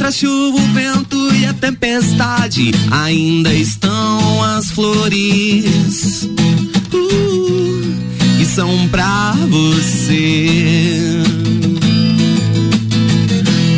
[0.02, 6.28] Se entra a chuva, o vento e a tempestade, ainda estão as flores.
[6.92, 7.94] Uh.
[8.40, 11.22] E são pra você.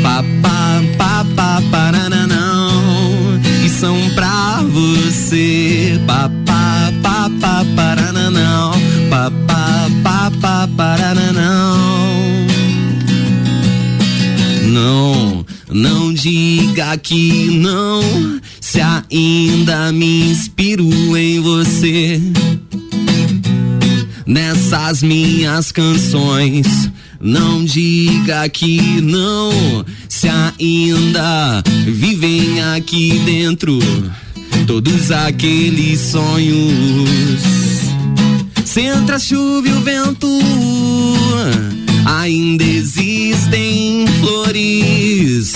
[0.02, 3.42] Pa, pa, pa, pa, parananão.
[3.66, 6.00] E são pra você.
[6.08, 8.72] Pa, pa, pa, pa, parananão.
[9.10, 12.14] Pa, pa, pa, pa, parananão.
[14.72, 15.43] Não,
[15.74, 18.02] não diga que não,
[18.62, 20.88] se ainda me inspiro
[21.18, 22.22] em você.
[24.26, 26.90] Nessas minhas canções,
[27.20, 29.52] não diga que não,
[30.08, 33.80] se ainda vivem aqui dentro
[34.68, 37.10] todos aqueles sonhos.
[38.66, 40.28] Se entra a chuva e o vento,
[42.06, 45.54] ainda existem flores.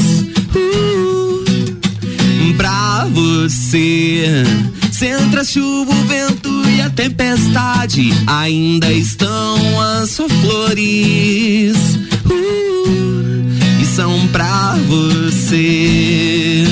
[3.48, 4.44] Você.
[4.92, 11.78] Se entra a chuva, o vento e a tempestade, ainda estão as flores.
[12.26, 13.46] Uh,
[13.82, 16.64] e são pra você.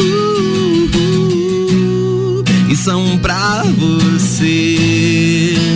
[0.00, 0.90] Uh,
[2.70, 5.69] e são pra você.